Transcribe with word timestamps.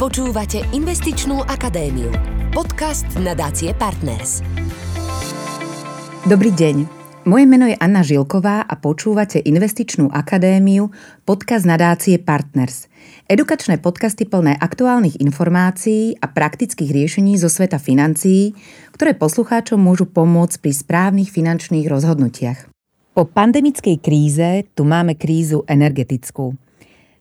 Počúvate 0.00 0.64
Investičnú 0.72 1.44
akadémiu. 1.44 2.08
Podcast 2.56 3.04
nadácie 3.20 3.76
Partners. 3.76 4.40
Dobrý 6.24 6.56
deň. 6.56 6.88
Moje 7.28 7.44
meno 7.44 7.68
je 7.68 7.76
Anna 7.76 8.00
Žilková 8.00 8.64
a 8.64 8.74
počúvate 8.80 9.44
Investičnú 9.44 10.08
akadémiu, 10.08 10.88
podcast 11.28 11.68
nadácie 11.68 12.16
Partners. 12.16 12.88
Edukačné 13.28 13.76
podcasty 13.76 14.24
plné 14.24 14.56
aktuálnych 14.56 15.20
informácií 15.20 16.16
a 16.16 16.32
praktických 16.32 16.88
riešení 16.96 17.36
zo 17.36 17.52
sveta 17.52 17.76
financií, 17.76 18.56
ktoré 18.96 19.12
poslucháčom 19.12 19.76
môžu 19.76 20.08
pomôcť 20.08 20.64
pri 20.64 20.72
správnych 20.80 21.28
finančných 21.28 21.84
rozhodnutiach. 21.84 22.72
Po 23.12 23.28
pandemickej 23.28 24.00
kríze 24.00 24.64
tu 24.72 24.88
máme 24.88 25.12
krízu 25.12 25.60
energetickú– 25.68 26.56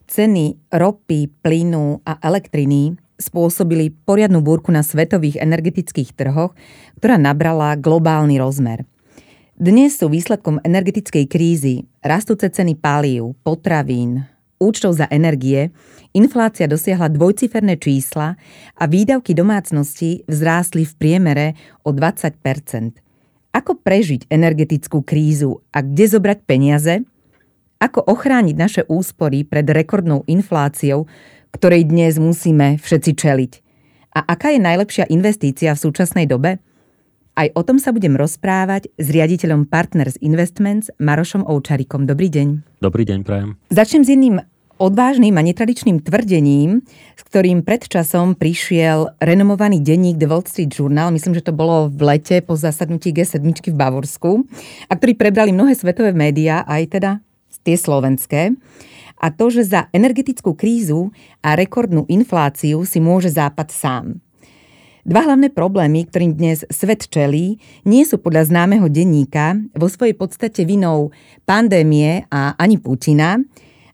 Ceny 0.09 0.57
ropy, 0.73 1.29
plynu 1.45 2.01
a 2.01 2.17
elektriny 2.25 2.97
spôsobili 3.21 3.93
poriadnu 3.93 4.41
búrku 4.41 4.73
na 4.73 4.81
svetových 4.81 5.37
energetických 5.37 6.17
trhoch, 6.17 6.57
ktorá 6.97 7.21
nabrala 7.21 7.77
globálny 7.77 8.41
rozmer. 8.41 8.89
Dnes 9.53 10.01
sú 10.01 10.09
výsledkom 10.09 10.65
energetickej 10.65 11.29
krízy 11.29 11.86
rastúce 12.01 12.50
ceny 12.50 12.73
palív, 12.81 13.37
potravín, 13.45 14.25
účtov 14.57 14.97
za 14.97 15.05
energie, 15.14 15.69
inflácia 16.17 16.65
dosiahla 16.65 17.14
dvojciferné 17.14 17.78
čísla 17.78 18.33
a 18.81 18.83
výdavky 18.89 19.37
domácnosti 19.37 20.25
vzrástli 20.25 20.89
v 20.89 20.93
priemere 20.97 21.47
o 21.86 21.93
20% 21.93 22.97
Ako 23.53 23.78
prežiť 23.78 24.25
energetickú 24.25 25.05
krízu 25.05 25.61
a 25.69 25.86
kde 25.86 26.17
zobrať 26.17 26.39
peniaze– 26.50 27.05
ako 27.79 28.04
ochrániť 28.04 28.56
naše 28.60 28.82
úspory 28.92 29.47
pred 29.47 29.64
rekordnou 29.64 30.28
infláciou, 30.28 31.07
ktorej 31.56 31.87
dnes 31.87 32.20
musíme 32.20 32.75
všetci 32.75 33.11
čeliť? 33.16 33.52
A 34.20 34.36
aká 34.36 34.52
je 34.52 34.59
najlepšia 34.59 35.08
investícia 35.08 35.72
v 35.72 35.84
súčasnej 35.88 36.28
dobe? 36.28 36.59
Aj 37.40 37.48
o 37.56 37.64
tom 37.64 37.80
sa 37.80 37.95
budem 37.95 38.20
rozprávať 38.20 38.92
s 39.00 39.08
riaditeľom 39.08 39.72
Partners 39.72 40.20
Investments 40.20 40.92
Marošom 41.00 41.48
Oučarikom. 41.48 42.03
Dobrý 42.03 42.28
deň. 42.28 42.48
Dobrý 42.84 43.08
deň, 43.08 43.20
prajem. 43.23 43.56
Začnem 43.72 44.03
s 44.03 44.12
jedným 44.12 44.44
odvážnym 44.75 45.40
a 45.40 45.44
netradičným 45.44 46.03
tvrdením, 46.03 46.84
s 47.16 47.22
ktorým 47.31 47.64
pred 47.64 47.88
časom 47.88 48.36
prišiel 48.36 49.16
renomovaný 49.23 49.80
denník 49.80 50.20
The 50.20 50.28
Wall 50.28 50.44
Street 50.44 50.72
Journal, 50.72 51.16
myslím, 51.16 51.40
že 51.40 51.48
to 51.48 51.56
bolo 51.56 51.88
v 51.88 52.00
lete 52.03 52.44
po 52.44 52.59
zasadnutí 52.59 53.16
G7 53.16 53.40
v 53.44 53.75
Bavorsku, 53.75 54.44
a 54.88 54.92
ktorý 55.00 55.16
prebrali 55.16 55.56
mnohé 55.56 55.80
svetové 55.80 56.12
médiá, 56.12 56.68
aj 56.68 56.84
teda 56.92 57.12
tie 57.64 57.76
slovenské, 57.76 58.56
a 59.20 59.28
to, 59.36 59.52
že 59.52 59.68
za 59.68 59.92
energetickú 59.92 60.56
krízu 60.56 61.12
a 61.44 61.60
rekordnú 61.60 62.08
infláciu 62.08 62.88
si 62.88 63.04
môže 63.04 63.28
Západ 63.28 63.68
sám. 63.68 64.06
Dva 65.04 65.28
hlavné 65.28 65.52
problémy, 65.52 66.08
ktorým 66.08 66.36
dnes 66.36 66.64
svet 66.72 67.08
čelí, 67.08 67.60
nie 67.84 68.04
sú 68.08 68.20
podľa 68.20 68.48
známeho 68.52 68.88
denníka 68.88 69.60
vo 69.76 69.92
svojej 69.92 70.16
podstate 70.16 70.64
vinou 70.64 71.12
pandémie 71.44 72.24
a 72.32 72.56
ani 72.56 72.80
Putina. 72.80 73.40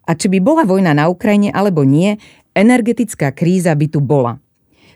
A 0.05 0.11
či 0.13 0.29
by 0.29 0.37
bola 0.37 0.61
vojna 0.65 0.93
na 0.93 1.09
Ukrajine 1.09 1.49
alebo 1.49 1.81
nie, 1.81 2.21
energetická 2.53 3.33
kríza 3.33 3.73
by 3.73 3.87
tu 3.89 4.01
bola. 4.01 4.37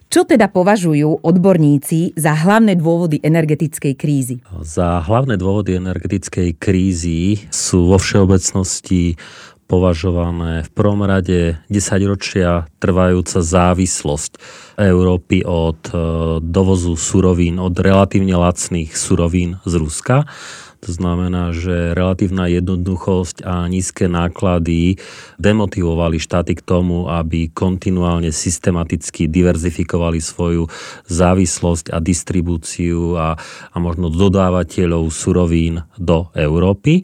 Čo 0.09 0.25
teda 0.25 0.49
považujú 0.49 1.21
odborníci 1.21 2.17
za 2.17 2.33
hlavné 2.33 2.73
dôvody 2.73 3.21
energetickej 3.21 3.93
krízy? 3.93 4.41
Za 4.65 5.05
hlavné 5.05 5.37
dôvody 5.37 5.77
energetickej 5.77 6.57
krízy 6.57 7.45
sú 7.53 7.93
vo 7.93 8.01
všeobecnosti 8.01 9.21
považované 9.69 10.65
v 10.65 10.69
prvom 10.73 11.05
rade 11.05 11.61
10 11.69 12.09
ročia 12.09 12.65
trvajúca 12.81 13.37
závislosť 13.37 14.41
Európy 14.81 15.45
od 15.45 15.77
e, 15.93 15.93
dovozu 16.41 16.97
surovín, 16.97 17.61
od 17.61 17.77
relatívne 17.77 18.33
lacných 18.33 18.89
surovín 18.97 19.61
z 19.61 19.73
Ruska 19.77 20.25
to 20.79 20.95
znamená, 20.95 21.51
že 21.51 21.91
relatívna 21.91 22.47
jednoduchosť 22.47 23.43
a 23.43 23.67
nízke 23.67 24.07
náklady 24.07 24.95
demotivovali 25.35 26.15
štáty 26.23 26.55
k 26.55 26.63
tomu, 26.63 27.11
aby 27.11 27.51
kontinuálne 27.51 28.31
systematicky 28.31 29.27
diverzifikovali 29.27 30.23
svoju 30.23 30.71
závislosť 31.11 31.91
a 31.91 31.99
distribúciu 31.99 33.19
a, 33.19 33.35
a 33.71 33.77
možno 33.77 34.07
dodávateľov 34.07 35.11
surovín 35.11 35.83
do 35.99 36.31
Európy. 36.31 37.03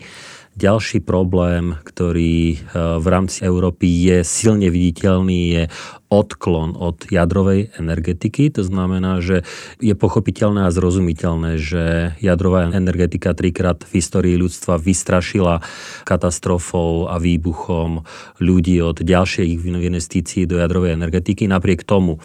Ďalší 0.56 1.04
problém, 1.04 1.76
ktorý 1.84 2.56
e, 2.56 2.58
v 3.04 3.08
rámci 3.12 3.44
Európy 3.44 3.92
je 3.92 4.18
silne 4.24 4.72
viditeľný, 4.72 5.40
je 5.52 5.64
odklon 6.08 6.80
od 6.80 7.12
jadrovej 7.12 7.76
energetiky. 7.76 8.56
To 8.56 8.64
znamená, 8.64 9.20
že 9.20 9.44
je 9.84 9.92
pochopiteľné 10.00 10.64
a 10.64 10.72
zrozumiteľné, 10.72 11.60
že 11.60 12.16
jadrová 12.24 12.72
energetika 12.72 13.36
trikrát 13.36 13.84
v 13.84 14.00
histórii 14.00 14.40
ľudstva 14.40 14.80
vystrašila 14.80 15.60
katastrofou 16.08 17.12
a 17.12 17.20
výbuchom 17.20 18.08
ľudí 18.40 18.80
od 18.80 19.04
ďalších 19.04 19.60
investícií 19.60 20.48
do 20.48 20.64
jadrovej 20.64 20.96
energetiky. 20.96 21.52
Napriek 21.52 21.84
tomu 21.84 22.24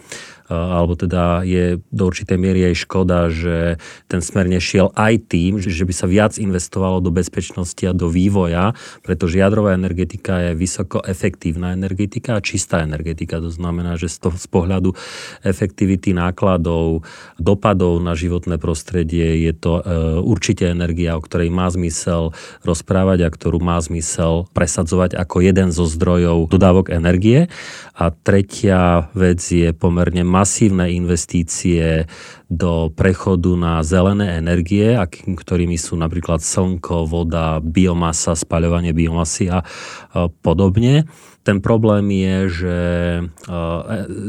alebo 0.51 0.99
teda 0.99 1.47
je 1.47 1.79
do 1.89 2.03
určitej 2.11 2.35
miery 2.35 2.67
aj 2.67 2.83
škoda, 2.83 3.31
že 3.31 3.79
ten 4.11 4.19
smer 4.19 4.51
nešiel 4.51 4.91
aj 4.99 5.31
tým, 5.31 5.63
že 5.63 5.87
by 5.87 5.93
sa 5.95 6.11
viac 6.11 6.35
investovalo 6.35 6.99
do 6.99 7.09
bezpečnosti 7.09 7.79
a 7.87 7.95
do 7.95 8.11
vývoja, 8.11 8.75
pretože 9.01 9.39
jadrová 9.39 9.73
energetika 9.73 10.51
je 10.51 10.59
vysoko 10.59 10.99
efektívna 11.07 11.71
energetika 11.71 12.37
a 12.37 12.43
čistá 12.43 12.83
energetika. 12.83 13.39
To 13.39 13.47
znamená, 13.47 13.95
že 13.95 14.11
z, 14.11 14.27
toho, 14.27 14.35
z 14.35 14.47
pohľadu 14.51 14.91
efektivity 15.47 16.11
nákladov, 16.11 17.07
dopadov 17.39 18.03
na 18.03 18.13
životné 18.13 18.59
prostredie 18.59 19.47
je 19.47 19.53
to 19.55 19.79
e, 19.79 19.83
určite 20.19 20.67
energia, 20.67 21.15
o 21.15 21.23
ktorej 21.23 21.47
má 21.47 21.71
zmysel 21.71 22.35
rozprávať 22.67 23.25
a 23.25 23.29
ktorú 23.31 23.63
má 23.63 23.79
zmysel 23.79 24.51
presadzovať 24.51 25.15
ako 25.15 25.39
jeden 25.39 25.71
zo 25.71 25.87
zdrojov 25.87 26.51
dodávok 26.51 26.91
energie. 26.91 27.47
A 27.95 28.09
tretia 28.09 29.11
vec 29.13 29.39
je 29.45 29.71
pomerne 29.77 30.25
masívne 30.41 30.89
investície 30.89 32.09
do 32.49 32.89
prechodu 32.89 33.53
na 33.53 33.85
zelené 33.85 34.41
energie, 34.41 34.97
ktorými 35.23 35.77
sú 35.77 35.95
napríklad 35.95 36.41
slnko, 36.41 37.05
voda, 37.05 37.61
biomasa, 37.61 38.33
spaľovanie 38.33 38.91
biomasy 38.91 39.53
a 39.53 39.61
podobne. 40.41 41.05
Ten 41.41 41.57
problém 41.57 42.05
je, 42.13 42.37
že 42.53 42.77
e, 43.17 43.23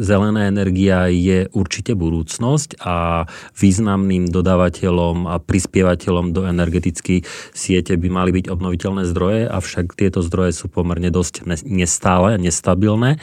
zelená 0.00 0.48
energia 0.48 1.12
je 1.12 1.44
určite 1.52 1.92
budúcnosť 1.92 2.80
a 2.80 3.28
významným 3.52 4.32
dodávateľom 4.32 5.28
a 5.28 5.36
prispievateľom 5.36 6.32
do 6.32 6.48
energetickej 6.48 7.20
siete 7.52 8.00
by 8.00 8.08
mali 8.08 8.30
byť 8.32 8.48
obnoviteľné 8.48 9.04
zdroje, 9.12 9.44
avšak 9.44 9.92
tieto 9.92 10.24
zdroje 10.24 10.56
sú 10.56 10.72
pomerne 10.72 11.12
dosť 11.12 11.44
nestále, 11.68 12.40
nestabilné 12.40 13.20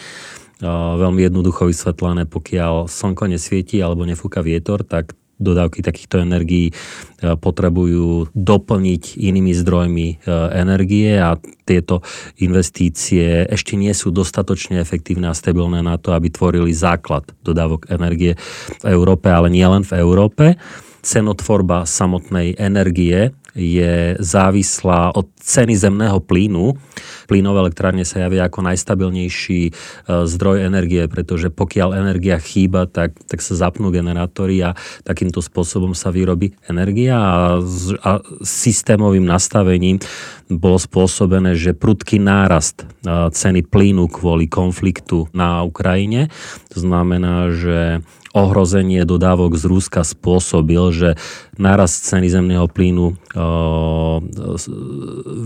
veľmi 0.63 1.23
jednoducho 1.23 1.67
vysvetlené, 1.71 2.27
pokiaľ 2.27 2.91
slnko 2.91 3.31
nesvieti 3.31 3.79
alebo 3.79 4.03
nefúka 4.03 4.43
vietor, 4.43 4.83
tak 4.83 5.15
dodávky 5.39 5.79
takýchto 5.79 6.19
energií 6.19 6.75
potrebujú 7.23 8.27
doplniť 8.35 9.15
inými 9.15 9.55
zdrojmi 9.55 10.27
energie 10.51 11.15
a 11.15 11.39
tieto 11.63 12.03
investície 12.43 13.47
ešte 13.47 13.79
nie 13.79 13.95
sú 13.95 14.11
dostatočne 14.11 14.83
efektívne 14.83 15.31
a 15.31 15.37
stabilné 15.39 15.79
na 15.79 15.95
to, 15.95 16.11
aby 16.11 16.27
tvorili 16.27 16.75
základ 16.75 17.23
dodávok 17.39 17.87
energie 17.87 18.35
v 18.83 18.85
Európe, 18.91 19.31
ale 19.31 19.47
nie 19.47 19.63
len 19.63 19.87
v 19.87 19.95
Európe. 20.03 20.59
Cenotvorba 20.99 21.87
samotnej 21.87 22.59
energie 22.59 23.31
je 23.57 24.17
závislá 24.19 25.15
od 25.15 25.29
ceny 25.39 25.73
zemného 25.77 26.21
plynu. 26.21 26.77
Plynové 27.25 27.69
elektrárne 27.69 28.05
sa 28.05 28.25
javia 28.25 28.49
ako 28.49 28.65
najstabilnejší 28.65 29.61
e, 29.69 29.71
zdroj 30.05 30.65
energie, 30.65 31.05
pretože 31.09 31.53
pokiaľ 31.53 31.97
energia 31.97 32.37
chýba, 32.41 32.85
tak, 32.89 33.17
tak 33.25 33.41
sa 33.41 33.57
zapnú 33.57 33.89
generátory 33.93 34.61
a 34.65 34.73
takýmto 35.05 35.41
spôsobom 35.41 35.93
sa 35.93 36.09
vyrobí 36.09 36.53
energia 36.65 37.17
a, 37.17 37.61
a 38.05 38.11
systémovým 38.41 39.25
nastavením 39.25 40.01
bolo 40.49 40.81
spôsobené, 40.81 41.53
že 41.53 41.77
prudký 41.77 42.17
nárast 42.17 42.81
e, 42.81 42.85
ceny 43.29 43.69
plynu 43.69 44.09
kvôli 44.09 44.49
konfliktu 44.49 45.29
na 45.29 45.61
Ukrajine. 45.61 46.33
To 46.73 46.81
znamená, 46.81 47.53
že 47.53 48.01
ohrozenie 48.33 49.05
dodávok 49.05 49.57
z 49.57 49.65
Ruska 49.65 50.01
spôsobil, 50.05 50.81
že 50.93 51.09
nárast 51.57 52.05
ceny 52.05 52.29
zemného 52.29 52.69
plynu 52.69 53.13
e, 53.13 53.15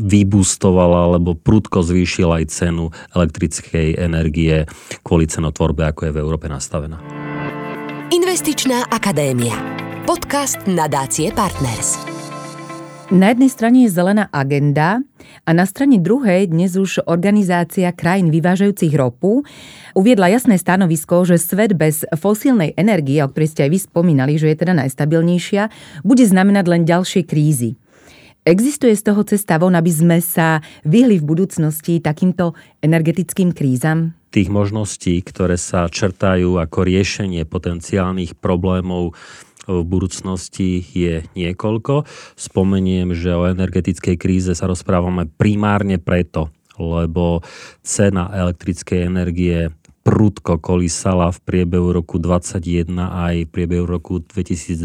vybustovala 0.03 1.13
alebo 1.13 1.35
prudko 1.35 1.81
zvýšil 1.81 2.29
aj 2.29 2.43
cenu 2.51 2.91
elektrickej 3.15 3.95
energie 3.97 4.67
kvôli 5.01 5.27
cenotvorbe, 5.27 5.87
ako 5.87 6.09
je 6.09 6.13
v 6.15 6.21
Európe 6.21 6.51
nastavená. 6.51 6.99
Investičná 8.13 8.93
akadémia. 8.93 9.57
Podcast 10.03 10.59
nadácie 10.67 11.31
Partners. 11.31 12.12
Na 13.11 13.35
jednej 13.35 13.51
strane 13.51 13.83
je 13.83 13.91
zelená 13.91 14.31
agenda 14.31 15.03
a 15.43 15.51
na 15.51 15.67
strane 15.67 15.99
druhej 15.99 16.47
dnes 16.47 16.79
už 16.79 17.03
organizácia 17.03 17.91
krajín 17.91 18.31
vyvážajúcich 18.31 18.95
ropu 18.95 19.43
uviedla 19.91 20.31
jasné 20.31 20.55
stanovisko, 20.55 21.27
že 21.27 21.35
svet 21.35 21.75
bez 21.75 22.07
fosílnej 22.15 22.71
energie, 22.79 23.19
o 23.19 23.27
ktorej 23.27 23.51
ste 23.51 23.61
aj 23.67 23.71
vy 23.75 23.79
spomínali, 23.83 24.33
že 24.39 24.55
je 24.55 24.55
teda 24.55 24.79
najstabilnejšia, 24.79 25.67
bude 26.07 26.23
znamenať 26.23 26.65
len 26.71 26.87
ďalšie 26.87 27.27
krízy. 27.27 27.75
Existuje 28.47 28.95
z 28.95 29.03
toho 29.03 29.23
cesta 29.27 29.59
von, 29.59 29.75
aby 29.75 29.91
sme 29.91 30.19
sa 30.23 30.63
vyhli 30.87 31.19
v 31.19 31.27
budúcnosti 31.27 31.99
takýmto 31.99 32.55
energetickým 32.83 33.55
krízam? 33.55 34.15
Tých 34.35 34.51
možností, 34.51 35.19
ktoré 35.23 35.55
sa 35.55 35.87
črtajú 35.87 36.59
ako 36.59 36.79
riešenie 36.83 37.47
potenciálnych 37.47 38.35
problémov 38.39 39.15
v 39.67 39.83
budúcnosti 39.87 40.83
je 40.83 41.23
niekoľko. 41.35 42.03
Spomeniem, 42.35 43.15
že 43.15 43.31
o 43.35 43.47
energetickej 43.47 44.15
kríze 44.19 44.51
sa 44.55 44.67
rozprávame 44.67 45.27
primárne 45.27 45.99
preto, 45.99 46.51
lebo 46.75 47.45
cena 47.83 48.27
elektrickej 48.33 48.99
energie 49.07 49.71
prudko 50.03 50.59
kolísala 50.59 51.31
v 51.31 51.39
priebehu 51.47 51.95
roku 51.95 52.19
2021 52.19 52.91
aj 52.99 53.35
v 53.47 53.49
priebehu 53.49 53.87
roku 53.87 54.19
2022 54.19 54.83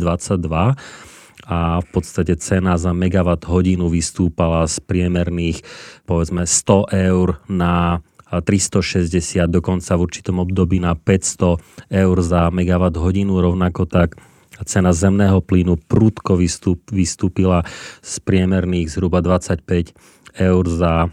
a 1.48 1.80
v 1.82 1.86
podstate 1.90 2.38
cena 2.38 2.78
za 2.78 2.94
megawatt 2.94 3.42
hodinu 3.50 3.90
vystúpala 3.90 4.62
z 4.70 4.78
priemerných 4.78 5.66
povedzme 6.06 6.46
100 6.46 6.94
eur 7.10 7.42
na 7.50 7.98
360, 8.28 9.48
dokonca 9.48 9.96
v 9.96 10.04
určitom 10.04 10.36
období 10.44 10.78
na 10.84 10.92
500 10.92 11.88
eur 11.88 12.16
za 12.20 12.52
megawatt 12.52 13.00
hodinu, 13.00 13.40
rovnako 13.40 13.88
tak 13.88 14.20
cena 14.66 14.90
zemného 14.90 15.42
plynu 15.44 15.78
prúdko 15.86 16.38
vystúp, 16.38 16.82
vystúpila 16.90 17.62
z 18.02 18.14
priemerných 18.22 18.90
zhruba 18.90 19.22
25 19.22 19.94
eur 20.38 20.64
za 20.66 21.10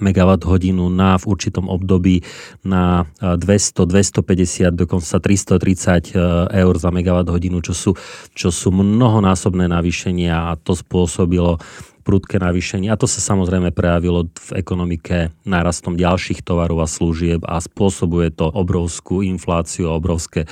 megawatt 0.00 0.48
hodinu 0.48 0.88
na 0.88 1.20
v 1.20 1.24
určitom 1.28 1.68
období 1.68 2.24
na 2.64 3.04
200, 3.20 3.84
250, 3.84 4.72
dokonca 4.72 5.20
330 5.20 6.16
e, 6.16 6.24
eur 6.64 6.74
za 6.80 6.88
megawatt 6.88 7.28
hodinu, 7.28 7.60
čo 7.60 7.76
sú, 7.76 7.90
čo 8.32 8.48
sú 8.48 8.72
mnohonásobné 8.72 9.68
navýšenia 9.68 10.48
a 10.48 10.56
to 10.56 10.72
spôsobilo 10.72 11.60
prudké 12.02 12.42
navýšenie. 12.42 12.90
A 12.90 12.98
to 12.98 13.06
sa 13.06 13.22
samozrejme 13.22 13.70
prejavilo 13.70 14.28
v 14.28 14.50
ekonomike 14.58 15.30
nárastom 15.46 15.94
ďalších 15.94 16.42
tovarov 16.42 16.82
a 16.82 16.90
služieb 16.90 17.46
a 17.46 17.62
spôsobuje 17.62 18.34
to 18.34 18.50
obrovskú 18.50 19.22
infláciu 19.22 19.88
a 19.88 19.96
obrovské 19.96 20.44
e, 20.44 20.48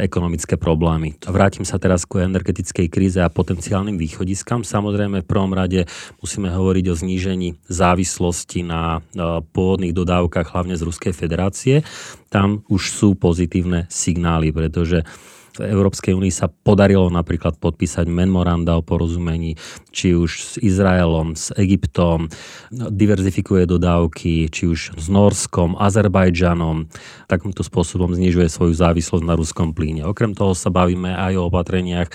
ekonomické 0.00 0.56
problémy. 0.56 1.20
Vrátim 1.28 1.62
sa 1.68 1.76
teraz 1.76 2.08
ku 2.08 2.18
energetickej 2.18 2.88
kríze 2.88 3.20
a 3.20 3.28
potenciálnym 3.28 4.00
východiskám. 4.00 4.64
Samozrejme 4.64 5.22
v 5.22 5.28
prvom 5.28 5.52
rade 5.52 5.84
musíme 6.24 6.48
hovoriť 6.48 6.84
o 6.90 6.98
znížení 6.98 7.48
závislosti 7.68 8.64
na 8.64 8.98
e, 8.98 9.40
pôvodných 9.44 9.92
dodávkach, 9.92 10.56
hlavne 10.56 10.74
z 10.74 10.82
Ruskej 10.88 11.12
federácie. 11.12 11.84
Tam 12.32 12.66
už 12.66 12.90
sú 12.90 13.08
pozitívne 13.14 13.86
signály, 13.92 14.50
pretože 14.50 15.06
v 15.54 15.70
Európskej 15.70 16.18
únii 16.18 16.34
sa 16.34 16.50
podarilo 16.50 17.06
napríklad 17.06 17.62
podpísať 17.62 18.10
memoranda 18.10 18.74
o 18.74 18.82
porozumení, 18.82 19.54
či 19.94 20.10
už 20.18 20.30
s 20.34 20.52
Izraelom, 20.58 21.38
s 21.38 21.54
Egyptom, 21.54 22.26
diverzifikuje 22.74 23.62
dodávky, 23.70 24.50
či 24.50 24.66
už 24.66 24.98
s 24.98 25.06
Norskom, 25.06 25.78
Azerbajdžanom, 25.78 26.90
takýmto 27.30 27.62
spôsobom 27.62 28.10
znižuje 28.10 28.50
svoju 28.50 28.74
závislosť 28.74 29.24
na 29.24 29.38
ruskom 29.38 29.70
plyne. 29.70 30.02
Okrem 30.10 30.34
toho 30.34 30.58
sa 30.58 30.74
bavíme 30.74 31.14
aj 31.14 31.38
o 31.38 31.46
opatreniach 31.46 32.10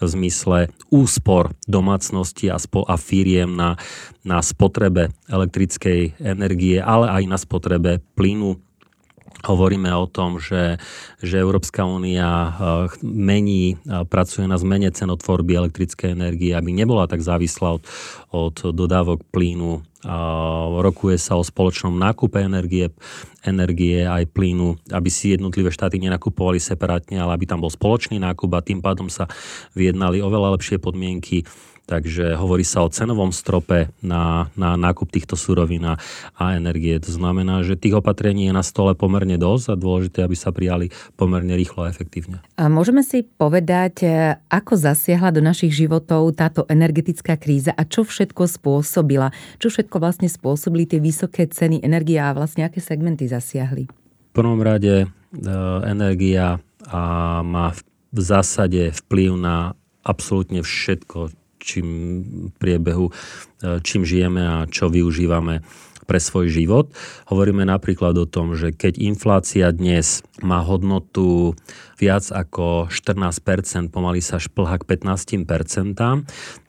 v 0.00 0.06
zmysle 0.08 0.72
úspor 0.88 1.52
domácnosti 1.68 2.48
a, 2.48 2.56
spo, 2.56 2.88
a 2.88 2.96
firiem 2.96 3.52
na, 3.52 3.76
na 4.24 4.40
spotrebe 4.40 5.12
elektrickej 5.28 6.18
energie, 6.24 6.80
ale 6.80 7.20
aj 7.20 7.22
na 7.28 7.38
spotrebe 7.38 8.00
plynu 8.16 8.56
Hovoríme 9.40 9.88
o 9.96 10.04
tom, 10.04 10.36
že, 10.36 10.76
že 11.24 11.40
Európska 11.40 11.88
únia 11.88 12.28
eh, 12.28 12.52
mení, 13.00 13.80
eh, 13.80 14.04
pracuje 14.04 14.44
na 14.44 14.60
zmene 14.60 14.92
cenotvorby 14.92 15.56
elektrickej 15.56 16.12
energie, 16.12 16.52
aby 16.52 16.70
nebola 16.76 17.08
tak 17.08 17.24
závislá 17.24 17.80
od, 17.80 17.84
od 18.30 18.56
dodávok 18.76 19.24
plynu. 19.32 19.84
Rokuje 20.80 21.20
sa 21.20 21.36
o 21.36 21.44
spoločnom 21.44 21.92
nákupe 21.92 22.40
energie, 22.40 22.88
energie 23.44 24.08
aj 24.08 24.32
plynu, 24.32 24.80
aby 24.88 25.12
si 25.12 25.36
jednotlivé 25.36 25.68
štáty 25.68 26.00
nenakupovali 26.00 26.56
separátne, 26.56 27.20
ale 27.20 27.36
aby 27.36 27.44
tam 27.44 27.60
bol 27.60 27.68
spoločný 27.68 28.16
nákup 28.16 28.48
a 28.56 28.64
tým 28.64 28.80
pádom 28.80 29.12
sa 29.12 29.28
vyjednali 29.76 30.24
oveľa 30.24 30.56
lepšie 30.56 30.80
podmienky 30.80 31.44
Takže 31.90 32.38
hovorí 32.38 32.62
sa 32.62 32.86
o 32.86 32.88
cenovom 32.88 33.34
strope 33.34 33.90
na, 33.98 34.46
na 34.54 34.78
nákup 34.78 35.10
týchto 35.10 35.34
surovín 35.34 35.82
a, 35.82 35.98
energie. 36.54 36.94
To 37.02 37.10
znamená, 37.10 37.66
že 37.66 37.74
tých 37.74 37.98
opatrení 37.98 38.46
je 38.46 38.54
na 38.54 38.62
stole 38.62 38.94
pomerne 38.94 39.34
dosť 39.34 39.74
a 39.74 39.74
dôležité, 39.74 40.22
aby 40.22 40.38
sa 40.38 40.54
prijali 40.54 40.94
pomerne 41.18 41.50
rýchlo 41.58 41.82
a 41.82 41.90
efektívne. 41.90 42.46
A 42.54 42.70
môžeme 42.70 43.02
si 43.02 43.26
povedať, 43.26 44.06
e, 44.06 44.38
ako 44.46 44.78
zasiahla 44.78 45.34
do 45.34 45.42
našich 45.42 45.74
životov 45.74 46.30
táto 46.38 46.62
energetická 46.70 47.34
kríza 47.34 47.74
a 47.74 47.82
čo 47.82 48.06
všetko 48.06 48.46
spôsobila? 48.46 49.34
Čo 49.58 49.74
všetko 49.74 49.96
vlastne 49.98 50.30
spôsobili 50.30 50.86
tie 50.86 51.02
vysoké 51.02 51.50
ceny 51.50 51.82
energie 51.82 52.22
a 52.22 52.30
vlastne 52.30 52.62
aké 52.62 52.78
segmenty 52.78 53.26
zasiahli? 53.26 53.90
V 54.30 54.32
prvom 54.38 54.62
rade 54.62 54.94
e, 55.02 55.06
energia 55.90 56.62
a 56.86 57.02
má 57.42 57.74
v 58.14 58.20
zásade 58.22 58.94
vplyv 58.94 59.34
na 59.34 59.74
absolútne 60.06 60.64
všetko, 60.64 61.34
čím 61.60 61.86
priebehu, 62.56 63.08
e, 63.08 63.12
čím 63.84 64.02
žijeme 64.08 64.42
a 64.42 64.56
čo 64.66 64.88
využívame 64.88 65.62
pre 66.10 66.18
svoj 66.18 66.50
život. 66.50 66.90
Hovoríme 67.30 67.62
napríklad 67.62 68.18
o 68.18 68.26
tom, 68.26 68.58
že 68.58 68.74
keď 68.74 68.98
inflácia 68.98 69.70
dnes 69.70 70.26
má 70.42 70.58
hodnotu 70.58 71.54
viac 72.00 72.32
ako 72.32 72.88
14%, 72.88 73.92
pomaly 73.92 74.24
sa 74.24 74.40
šplha 74.40 74.80
k 74.80 74.88
15%, 74.96 76.00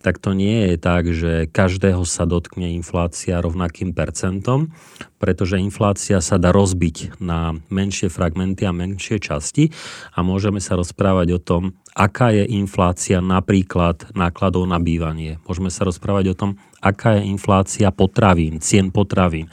tak 0.04 0.16
to 0.20 0.36
nie 0.36 0.68
je 0.68 0.76
tak, 0.76 1.04
že 1.08 1.48
každého 1.48 2.04
sa 2.04 2.28
dotkne 2.28 2.76
inflácia 2.76 3.40
rovnakým 3.40 3.96
percentom, 3.96 4.76
pretože 5.24 5.62
inflácia 5.62 6.20
sa 6.20 6.36
dá 6.36 6.52
rozbiť 6.52 7.24
na 7.24 7.56
menšie 7.72 8.12
fragmenty 8.12 8.68
a 8.68 8.76
menšie 8.76 9.24
časti 9.24 9.72
a 10.12 10.20
môžeme 10.20 10.60
sa 10.60 10.76
rozprávať 10.76 11.28
o 11.38 11.40
tom, 11.40 11.64
aká 11.96 12.36
je 12.36 12.44
inflácia 12.52 13.24
napríklad 13.24 14.12
nákladov 14.12 14.68
na 14.68 14.82
bývanie. 14.84 15.40
Môžeme 15.48 15.72
sa 15.72 15.88
rozprávať 15.88 16.26
o 16.34 16.38
tom, 16.38 16.52
aká 16.84 17.22
je 17.22 17.32
inflácia 17.32 17.88
potravín, 17.94 18.60
cien 18.60 18.90
potravín, 18.92 19.48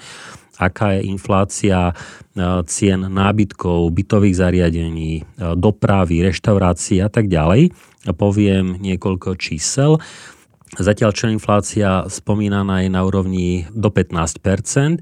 aká 0.59 0.99
je 0.99 1.07
inflácia 1.07 1.91
e, 1.91 1.93
cien 2.67 3.01
nábytkov, 3.07 3.95
bytových 3.95 4.37
zariadení, 4.37 5.13
e, 5.19 5.23
dopravy, 5.55 6.27
reštaurácií 6.27 6.99
a 7.01 7.09
tak 7.09 7.31
ďalej. 7.31 7.71
Poviem 8.19 8.77
niekoľko 8.83 9.39
čísel. 9.39 10.03
Zatiaľ 10.77 11.11
čo 11.17 11.33
inflácia 11.33 12.05
spomínaná 12.13 12.85
je 12.85 12.91
na 12.93 13.01
úrovni 13.01 13.65
do 13.73 13.89
15% 13.89 15.01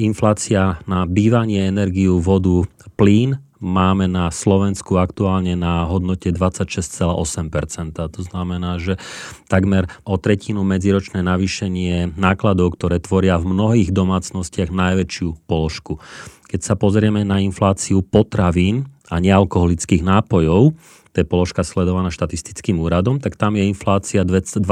Inflácia 0.00 0.80
na 0.88 1.04
bývanie, 1.04 1.68
energiu, 1.68 2.16
vodu, 2.16 2.64
plyn 2.96 3.36
máme 3.62 4.10
na 4.10 4.34
Slovensku 4.34 4.98
aktuálne 4.98 5.54
na 5.54 5.86
hodnote 5.86 6.34
26,8%. 6.34 7.94
To 7.94 8.20
znamená, 8.20 8.82
že 8.82 8.98
takmer 9.46 9.86
o 10.02 10.18
tretinu 10.18 10.66
medziročné 10.66 11.22
navýšenie 11.22 12.18
nákladov, 12.18 12.74
ktoré 12.74 12.98
tvoria 12.98 13.38
v 13.38 13.54
mnohých 13.54 13.94
domácnostiach 13.94 14.74
najväčšiu 14.74 15.46
položku. 15.46 16.02
Keď 16.50 16.60
sa 16.60 16.74
pozrieme 16.74 17.22
na 17.22 17.40
infláciu 17.40 18.02
potravín 18.02 18.90
a 19.08 19.22
nealkoholických 19.22 20.02
nápojov, 20.04 20.74
to 21.12 21.20
je 21.20 21.28
položka 21.28 21.60
sledovaná 21.60 22.08
štatistickým 22.08 22.80
úradom, 22.80 23.20
tak 23.20 23.36
tam 23.36 23.54
je 23.54 23.68
inflácia 23.68 24.24
20,6%. 24.24 24.64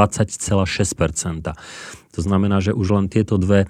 To 2.10 2.20
znamená, 2.20 2.58
že 2.64 2.72
už 2.72 2.88
len 2.96 3.06
tieto 3.12 3.36
dve 3.36 3.68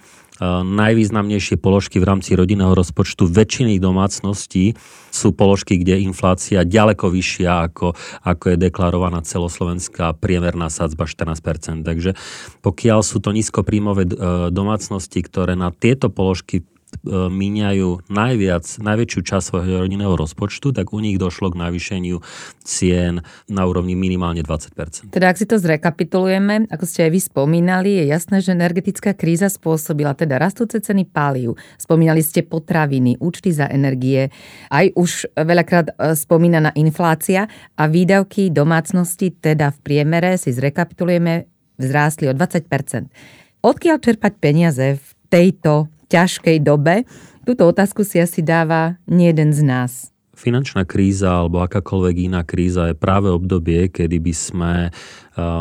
najvýznamnejšie 0.64 1.60
položky 1.60 2.00
v 2.00 2.08
rámci 2.08 2.32
rodinného 2.32 2.72
rozpočtu 2.72 3.28
väčšiny 3.28 3.76
domácností 3.76 4.72
sú 5.12 5.36
položky, 5.36 5.76
kde 5.76 6.00
je 6.00 6.06
inflácia 6.08 6.64
ďaleko 6.64 7.12
vyššia 7.12 7.68
ako, 7.68 7.92
ako 8.24 8.44
je 8.50 8.56
deklarovaná 8.56 9.20
celoslovenská 9.20 10.16
priemerná 10.16 10.72
sadzba 10.72 11.04
14%. 11.04 11.84
Takže 11.84 12.16
pokiaľ 12.64 13.00
sú 13.04 13.20
to 13.20 13.36
nízkopríjmové 13.36 14.08
e, 14.08 14.10
domácnosti, 14.48 15.20
ktoré 15.20 15.58
na 15.58 15.74
tieto 15.74 16.08
položky 16.08 16.62
E, 16.62 16.79
míňajú 17.06 18.10
najviac, 18.10 18.64
najväčšiu 18.80 19.20
časť 19.22 19.44
svojho 19.50 19.86
rodinného 19.86 20.14
rozpočtu, 20.14 20.74
tak 20.74 20.90
u 20.90 21.00
nich 21.00 21.16
došlo 21.16 21.54
k 21.54 21.60
navýšeniu 21.60 22.22
cien 22.62 23.24
na 23.46 23.62
úrovni 23.66 23.94
minimálne 23.94 24.42
20%. 24.42 25.10
Teda 25.10 25.30
ak 25.30 25.38
si 25.38 25.46
to 25.46 25.56
zrekapitulujeme, 25.56 26.66
ako 26.68 26.84
ste 26.86 27.06
aj 27.06 27.12
vy 27.14 27.20
spomínali, 27.20 27.90
je 28.02 28.04
jasné, 28.10 28.42
že 28.42 28.54
energetická 28.54 29.14
kríza 29.14 29.48
spôsobila 29.48 30.14
teda 30.14 30.38
rastúce 30.40 30.78
ceny 30.78 31.06
palív. 31.06 31.58
Spomínali 31.78 32.20
ste 32.20 32.42
potraviny, 32.42 33.18
účty 33.20 33.54
za 33.54 33.70
energie, 33.70 34.30
aj 34.70 34.94
už 34.94 35.10
veľakrát 35.34 35.94
e, 35.94 36.14
spomínaná 36.14 36.74
inflácia 36.74 37.46
a 37.74 37.84
výdavky 37.86 38.50
domácnosti 38.50 39.34
teda 39.34 39.74
v 39.74 39.78
priemere 39.82 40.36
si 40.36 40.50
zrekapitulujeme 40.50 41.46
vzrástli 41.80 42.28
o 42.28 42.34
20% 42.36 43.40
Odkiaľ 43.60 43.96
čerpať 44.00 44.32
peniaze 44.40 44.96
v 44.96 45.08
tejto 45.28 45.92
ťažkej 46.10 46.58
dobe? 46.66 47.06
Túto 47.46 47.70
otázku 47.70 48.02
si 48.02 48.18
asi 48.18 48.42
dáva 48.42 48.98
nie 49.06 49.30
jeden 49.30 49.54
z 49.54 49.62
nás 49.62 50.10
finančná 50.40 50.88
kríza 50.88 51.44
alebo 51.44 51.60
akákoľvek 51.60 52.32
iná 52.32 52.40
kríza 52.48 52.88
je 52.88 52.96
práve 52.96 53.28
obdobie, 53.28 53.92
kedy 53.92 54.16
by 54.16 54.32
sme 54.32 54.72
e, 54.88 54.90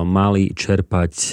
mali 0.08 0.56
čerpať 0.56 1.14
e, 1.14 1.32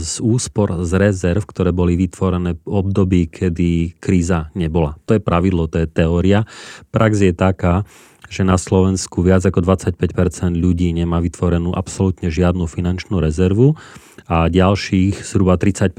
z 0.00 0.12
úspor, 0.24 0.80
z 0.88 0.96
rezerv, 0.96 1.44
ktoré 1.44 1.76
boli 1.76 2.00
vytvorené 2.00 2.56
v 2.56 2.64
období, 2.64 3.28
kedy 3.28 4.00
kríza 4.00 4.48
nebola. 4.56 4.96
To 5.04 5.12
je 5.12 5.20
pravidlo, 5.20 5.68
to 5.68 5.84
je 5.84 5.88
teória. 5.92 6.48
Prax 6.88 7.20
je 7.20 7.36
taká, 7.36 7.84
že 8.26 8.42
na 8.42 8.58
Slovensku 8.58 9.22
viac 9.22 9.46
ako 9.46 9.62
25% 9.62 10.56
ľudí 10.56 10.90
nemá 10.92 11.22
vytvorenú 11.22 11.74
absolútne 11.74 12.30
žiadnu 12.30 12.66
finančnú 12.66 13.22
rezervu 13.22 13.78
a 14.26 14.50
ďalších 14.50 15.22
zhruba 15.22 15.54
35% 15.54 15.94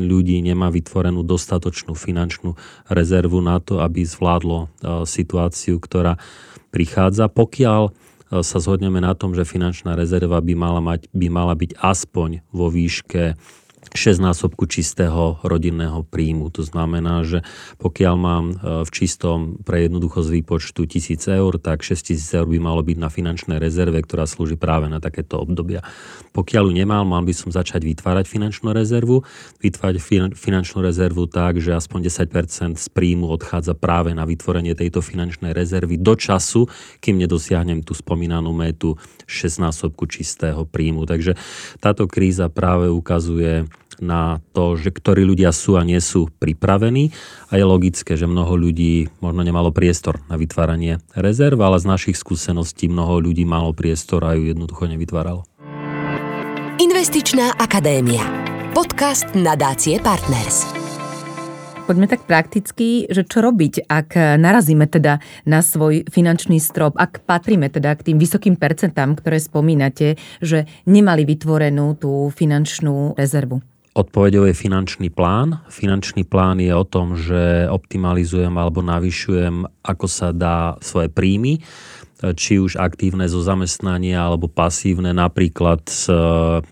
ľudí 0.00 0.40
nemá 0.40 0.72
vytvorenú 0.72 1.20
dostatočnú 1.20 1.92
finančnú 1.92 2.56
rezervu 2.88 3.44
na 3.44 3.60
to, 3.60 3.84
aby 3.84 4.00
zvládlo 4.00 4.58
e, 4.64 4.66
situáciu, 5.04 5.76
ktorá 5.76 6.16
prichádza. 6.72 7.28
Pokiaľ 7.28 7.82
e, 7.88 7.90
sa 8.40 8.58
zhodneme 8.58 9.04
na 9.04 9.12
tom, 9.12 9.36
že 9.36 9.44
finančná 9.44 9.92
rezerva 9.92 10.40
by 10.40 10.54
mala, 10.56 10.80
mať, 10.80 11.12
by 11.12 11.28
mala 11.28 11.52
byť 11.52 11.76
aspoň 11.76 12.40
vo 12.48 12.72
výške 12.72 13.36
6 13.94 14.18
násobku 14.18 14.66
čistého 14.66 15.38
rodinného 15.46 16.02
príjmu. 16.02 16.50
To 16.54 16.66
znamená, 16.66 17.22
že 17.22 17.46
pokiaľ 17.78 18.14
mám 18.18 18.44
e, 18.50 18.54
v 18.82 18.90
čistom 18.90 19.60
pre 19.62 19.86
jednoducho 19.86 20.24
z 20.26 20.40
výpočtu 20.40 20.88
1000 20.88 21.38
eur, 21.38 21.52
tak 21.62 21.86
6000 21.86 22.42
eur 22.42 22.46
by 22.48 22.58
malo 22.58 22.82
byť 22.82 22.96
na 22.98 23.12
finančnej 23.12 23.58
rezerve, 23.62 24.02
ktorá 24.02 24.26
slúži 24.26 24.58
práve 24.58 24.90
na 24.90 24.98
takéto 24.98 25.38
obdobia. 25.38 25.86
Pokiaľ 26.34 26.68
ju 26.68 26.72
nemal, 26.72 27.06
mal 27.06 27.22
by 27.22 27.32
som 27.36 27.54
začať 27.54 27.84
vytvárať 27.86 28.26
finančnú 28.26 28.74
rezervu. 28.74 29.22
Vytvárať 29.62 30.02
finančnú 30.34 30.82
rezervu 30.82 31.28
tak, 31.30 31.62
že 31.62 31.76
aspoň 31.76 32.10
10% 32.10 32.76
z 32.80 32.88
príjmu 32.90 33.28
odchádza 33.30 33.76
práve 33.76 34.12
na 34.16 34.24
vytvorenie 34.24 34.74
tejto 34.74 35.04
finančnej 35.04 35.52
rezervy 35.52 36.00
do 36.00 36.16
času, 36.16 36.66
kým 37.00 37.20
nedosiahnem 37.20 37.84
tú 37.84 37.92
spomínanú 37.96 38.50
metu 38.52 38.96
6 39.28 39.62
násobku 39.62 40.04
čistého 40.08 40.64
príjmu. 40.64 41.04
Takže 41.08 41.36
táto 41.80 42.08
kríza 42.08 42.48
práve 42.48 42.88
ukazuje 42.88 43.68
na 44.00 44.44
to, 44.52 44.76
že 44.76 44.92
ktorí 44.92 45.24
ľudia 45.24 45.52
sú 45.52 45.76
a 45.78 45.86
nie 45.86 45.98
sú 46.00 46.28
pripravení 46.40 47.12
a 47.48 47.58
je 47.58 47.64
logické, 47.64 48.14
že 48.16 48.28
mnoho 48.28 48.56
ľudí 48.56 49.08
možno 49.20 49.42
nemalo 49.42 49.72
priestor 49.72 50.20
na 50.28 50.36
vytváranie 50.36 51.00
rezerv, 51.16 51.60
ale 51.62 51.80
z 51.80 51.86
našich 51.88 52.16
skúseností 52.16 52.88
mnoho 52.88 53.20
ľudí 53.20 53.44
malo 53.48 53.72
priestor 53.72 54.24
a 54.24 54.36
ju 54.36 54.48
jednoducho 54.50 54.88
nevytváralo. 54.88 55.44
Investičná 56.76 57.56
akadémia. 57.56 58.20
Podcast 58.76 59.32
nadácie 59.32 59.96
Partners. 60.04 60.68
Poďme 61.86 62.10
tak 62.10 62.26
prakticky, 62.26 63.06
že 63.06 63.22
čo 63.22 63.38
robiť, 63.46 63.86
ak 63.86 64.18
narazíme 64.42 64.90
teda 64.90 65.22
na 65.46 65.62
svoj 65.62 66.02
finančný 66.10 66.58
strop, 66.58 66.98
ak 66.98 67.22
patríme 67.22 67.70
teda 67.70 67.94
k 67.94 68.10
tým 68.10 68.18
vysokým 68.18 68.58
percentám, 68.58 69.14
ktoré 69.14 69.38
spomínate, 69.38 70.18
že 70.42 70.66
nemali 70.82 71.22
vytvorenú 71.22 71.94
tú 71.94 72.26
finančnú 72.34 73.14
rezervu. 73.14 73.62
Odpovedou 73.96 74.44
je 74.44 74.52
finančný 74.52 75.08
plán. 75.08 75.64
Finančný 75.72 76.28
plán 76.28 76.60
je 76.60 76.68
o 76.68 76.84
tom, 76.84 77.16
že 77.16 77.64
optimalizujem 77.64 78.52
alebo 78.52 78.84
navyšujem, 78.84 79.64
ako 79.80 80.04
sa 80.04 80.36
dá 80.36 80.76
svoje 80.84 81.08
príjmy 81.08 81.64
či 82.16 82.56
už 82.56 82.80
aktívne 82.80 83.28
zo 83.28 83.44
zamestnania 83.44 84.24
alebo 84.24 84.48
pasívne, 84.48 85.12
napríklad 85.12 85.84
z 85.84 86.08
e, 86.08 86.16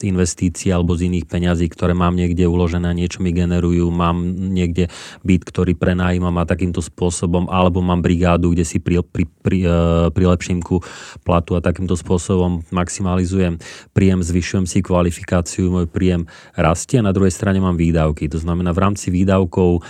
investícií 0.08 0.72
alebo 0.72 0.96
z 0.96 1.12
iných 1.12 1.28
peňazí, 1.28 1.68
ktoré 1.68 1.92
mám 1.92 2.16
niekde 2.16 2.48
uložené 2.48 2.96
niečo 2.96 3.20
mi 3.20 3.28
generujú, 3.36 3.92
mám 3.92 4.24
niekde 4.32 4.88
byt, 5.20 5.44
ktorý 5.44 5.76
prenajímam 5.76 6.32
a 6.40 6.48
takýmto 6.48 6.80
spôsobom, 6.80 7.52
alebo 7.52 7.84
mám 7.84 8.00
brigádu, 8.00 8.56
kde 8.56 8.64
si 8.64 8.80
pri, 8.80 9.04
pri, 9.04 9.28
pri, 9.44 9.58
e, 9.68 9.76
prilepším 10.16 10.64
ku 10.64 10.80
platu 11.28 11.60
a 11.60 11.64
takýmto 11.64 11.92
spôsobom 11.92 12.64
maximalizujem 12.72 13.60
príjem, 13.92 14.24
zvyšujem 14.24 14.64
si 14.64 14.80
kvalifikáciu, 14.80 15.68
môj 15.68 15.92
príjem 15.92 16.24
rastie 16.56 17.04
a 17.04 17.06
na 17.06 17.12
druhej 17.12 17.36
strane 17.36 17.60
mám 17.60 17.76
výdavky. 17.76 18.32
To 18.32 18.40
znamená, 18.40 18.72
v 18.72 18.80
rámci 18.80 19.12
výdavkov 19.12 19.84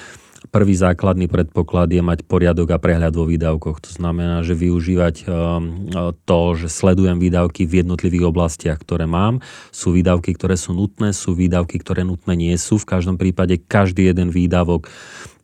Prvý 0.55 0.79
základný 0.79 1.27
predpoklad 1.27 1.91
je 1.91 1.99
mať 1.99 2.23
poriadok 2.31 2.71
a 2.71 2.79
prehľad 2.79 3.11
vo 3.11 3.27
výdavkoch. 3.27 3.83
To 3.83 3.91
znamená, 3.91 4.47
že 4.47 4.55
využívať 4.55 5.27
ehm, 5.27 5.91
to, 6.23 6.41
že 6.55 6.71
sledujem 6.71 7.19
výdavky 7.19 7.67
v 7.67 7.83
jednotlivých 7.83 8.31
oblastiach, 8.31 8.79
ktoré 8.79 9.11
mám. 9.11 9.43
Sú 9.75 9.91
výdavky, 9.91 10.31
ktoré 10.39 10.55
sú 10.55 10.71
nutné, 10.71 11.11
sú 11.11 11.35
výdavky, 11.35 11.83
ktoré 11.83 12.07
nutné 12.07 12.39
nie 12.39 12.55
sú. 12.55 12.79
V 12.79 12.87
každom 12.87 13.19
prípade 13.19 13.59
každý 13.67 14.15
jeden 14.15 14.31
výdavok 14.31 14.87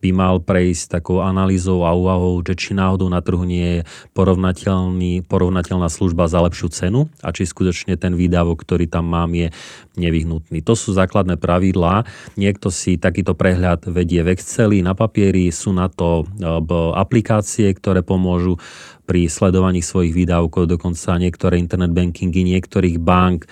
by 0.00 0.10
mal 0.16 0.40
prejsť 0.40 1.00
takou 1.00 1.20
analýzou 1.20 1.84
a 1.84 1.92
úvahou, 1.92 2.40
že 2.40 2.56
či 2.56 2.70
náhodou 2.72 3.12
na 3.12 3.20
trhu 3.20 3.44
nie 3.44 3.80
je 3.80 3.80
porovnateľný, 4.16 5.28
porovnateľná 5.28 5.92
služba 5.92 6.26
za 6.26 6.40
lepšiu 6.40 6.68
cenu 6.72 7.00
a 7.20 7.30
či 7.30 7.44
skutočne 7.44 8.00
ten 8.00 8.16
výdavok, 8.16 8.64
ktorý 8.64 8.88
tam 8.88 9.12
mám, 9.12 9.32
je 9.36 9.52
nevyhnutný. 10.00 10.64
To 10.64 10.72
sú 10.72 10.96
základné 10.96 11.36
pravidlá. 11.36 12.08
Niekto 12.40 12.72
si 12.72 12.96
takýto 12.96 13.36
prehľad 13.36 13.84
vedie 13.92 14.24
v 14.24 14.32
Exceli, 14.32 14.80
na 14.80 14.96
papieri, 14.96 15.52
sú 15.52 15.76
na 15.76 15.92
to 15.92 16.24
e, 16.24 16.48
aplikácie, 16.96 17.68
ktoré 17.76 18.00
pomôžu 18.00 18.56
pri 19.04 19.28
sledovaní 19.28 19.84
svojich 19.84 20.14
výdavkov, 20.14 20.70
dokonca 20.70 21.18
niektoré 21.20 21.58
internet 21.58 21.92
bankingy 21.92 22.46
niektorých 22.56 22.96
bank 23.02 23.50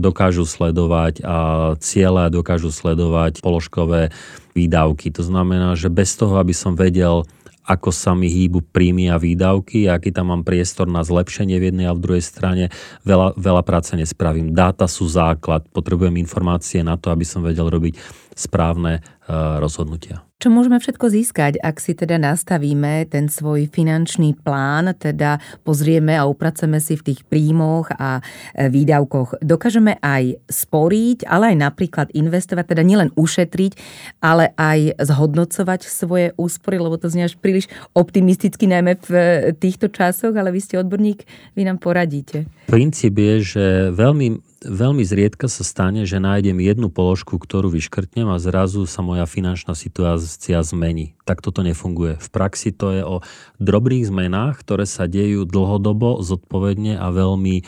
dokážu 0.00 0.48
sledovať 0.48 1.20
a 1.24 1.36
ciele 1.78 2.32
dokážu 2.32 2.72
sledovať 2.72 3.44
položkové 3.44 4.10
výdavky. 4.56 5.10
To 5.14 5.22
znamená, 5.22 5.74
že 5.74 5.92
bez 5.92 6.14
toho, 6.16 6.38
aby 6.40 6.54
som 6.56 6.78
vedel, 6.78 7.26
ako 7.64 7.90
sa 7.90 8.12
mi 8.12 8.28
hýbu 8.28 8.60
príjmy 8.72 9.08
a 9.08 9.16
výdavky, 9.16 9.88
aký 9.88 10.12
tam 10.12 10.32
mám 10.32 10.44
priestor 10.44 10.84
na 10.84 11.00
zlepšenie 11.00 11.56
v 11.56 11.72
jednej 11.72 11.86
a 11.88 11.96
v 11.96 12.02
druhej 12.04 12.24
strane, 12.24 12.64
veľa, 13.08 13.40
veľa 13.40 13.62
práce 13.64 13.96
nespravím. 13.96 14.52
Dáta 14.52 14.84
sú 14.84 15.08
základ, 15.08 15.64
potrebujem 15.72 16.20
informácie 16.20 16.84
na 16.84 17.00
to, 17.00 17.08
aby 17.08 17.24
som 17.24 17.40
vedel 17.40 17.72
robiť 17.72 17.96
správne 18.36 19.00
uh, 19.00 19.58
rozhodnutia. 19.64 20.20
Čo 20.44 20.52
môžeme 20.52 20.76
všetko 20.76 21.08
získať, 21.08 21.56
ak 21.56 21.80
si 21.80 21.96
teda 21.96 22.20
nastavíme 22.20 23.08
ten 23.08 23.32
svoj 23.32 23.64
finančný 23.72 24.36
plán, 24.36 24.92
teda 24.92 25.40
pozrieme 25.64 26.12
a 26.12 26.28
upraceme 26.28 26.84
si 26.84 27.00
v 27.00 27.06
tých 27.08 27.24
príjmoch 27.24 27.88
a 27.96 28.20
e, 28.52 28.68
výdavkoch. 28.68 29.40
Dokážeme 29.40 29.96
aj 30.04 30.36
sporiť, 30.44 31.24
ale 31.24 31.56
aj 31.56 31.64
napríklad 31.64 32.12
investovať, 32.12 32.76
teda 32.76 32.84
nielen 32.84 33.08
ušetriť, 33.16 33.72
ale 34.20 34.52
aj 34.60 35.00
zhodnocovať 35.00 35.88
svoje 35.88 36.36
úspory, 36.36 36.76
lebo 36.76 37.00
to 37.00 37.08
znie 37.08 37.24
až 37.24 37.40
príliš 37.40 37.72
optimisticky, 37.96 38.68
najmä 38.68 39.00
v 39.00 39.12
e, 39.16 39.56
týchto 39.56 39.88
časoch, 39.88 40.36
ale 40.36 40.52
vy 40.52 40.60
ste 40.60 40.76
odborník, 40.76 41.24
vy 41.56 41.64
nám 41.64 41.80
poradíte. 41.80 42.44
Princíp 42.68 43.16
je, 43.16 43.34
že 43.40 43.64
veľmi 43.96 44.53
veľmi 44.64 45.04
zriedka 45.04 45.46
sa 45.46 45.62
stane, 45.62 46.08
že 46.08 46.16
nájdem 46.18 46.58
jednu 46.58 46.88
položku, 46.88 47.36
ktorú 47.36 47.70
vyškrtnem 47.70 48.26
a 48.32 48.40
zrazu 48.40 48.88
sa 48.88 49.04
moja 49.04 49.28
finančná 49.28 49.76
situácia 49.76 50.58
zmení. 50.64 51.14
Tak 51.28 51.44
toto 51.44 51.60
nefunguje. 51.60 52.16
V 52.18 52.28
praxi 52.32 52.72
to 52.72 52.90
je 52.90 53.02
o 53.04 53.20
drobných 53.60 54.08
zmenách, 54.08 54.60
ktoré 54.64 54.88
sa 54.88 55.04
dejú 55.04 55.44
dlhodobo, 55.44 56.24
zodpovedne 56.24 56.96
a 56.96 57.12
veľmi, 57.12 57.62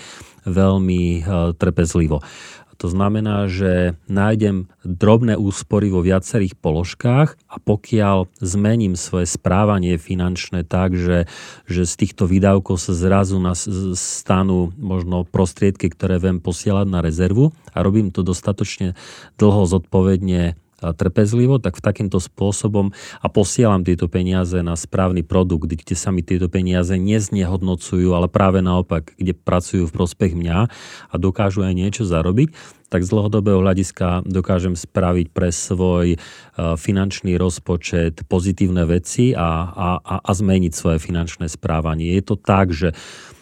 veľmi 0.49 1.03
uh, 1.23 1.53
trpezlivo. 1.55 2.25
To 2.81 2.93
znamená, 2.93 3.49
že 3.49 3.97
nájdem 4.11 4.69
drobné 4.85 5.41
úspory 5.41 5.89
vo 5.89 6.05
viacerých 6.05 6.59
položkách 6.61 7.37
a 7.49 7.57
pokiaľ 7.57 8.29
zmením 8.41 8.99
svoje 8.99 9.25
správanie 9.25 9.97
finančné 9.97 10.69
tak, 10.69 10.93
že, 10.93 11.25
že 11.65 11.89
z 11.89 11.95
týchto 11.97 12.29
výdavkov 12.29 12.77
sa 12.77 12.93
zrazu 12.93 13.41
nás 13.41 13.65
stanú 13.97 14.77
možno 14.77 15.25
prostriedky, 15.25 15.89
ktoré 15.89 16.21
viem 16.21 16.39
posielať 16.43 16.87
na 16.89 17.01
rezervu 17.01 17.57
a 17.73 17.81
robím 17.81 18.13
to 18.13 18.21
dostatočne 18.21 18.93
dlho 19.41 19.65
zodpovedne 19.65 20.59
trpezlivo, 20.81 21.57
tak 21.57 21.81
v 21.81 21.85
takýmto 21.85 22.21
spôsobom 22.21 22.93
a 23.21 23.27
posielam 23.33 23.81
tieto 23.81 24.07
peniaze 24.13 24.61
na 24.61 24.77
správny 24.77 25.25
produkt, 25.25 25.73
kde 25.73 25.97
sa 25.97 26.13
mi 26.13 26.21
tieto 26.21 26.53
peniaze 26.53 26.97
neznehodnocujú, 27.01 28.13
ale 28.13 28.29
práve 28.29 28.61
naopak, 28.61 29.17
kde 29.17 29.33
pracujú 29.33 29.89
v 29.89 29.95
prospech 29.97 30.33
mňa 30.37 30.59
a 31.11 31.15
dokážu 31.17 31.65
aj 31.65 31.75
niečo 31.75 32.05
zarobiť, 32.05 32.53
tak 32.87 33.03
z 33.03 33.11
dlhodobého 33.11 33.59
hľadiska 33.59 34.23
dokážem 34.23 34.79
spraviť 34.79 35.27
pre 35.35 35.51
svoj 35.51 36.15
e, 36.15 36.19
finančný 36.57 37.35
rozpočet 37.35 38.23
pozitívne 38.31 38.87
veci 38.87 39.35
a, 39.35 39.67
a, 39.75 39.89
a 40.23 40.31
zmeniť 40.31 40.73
svoje 40.73 40.99
finančné 41.03 41.51
správanie. 41.51 42.15
Je 42.15 42.23
to 42.23 42.37
tak, 42.39 42.71
že 42.71 42.95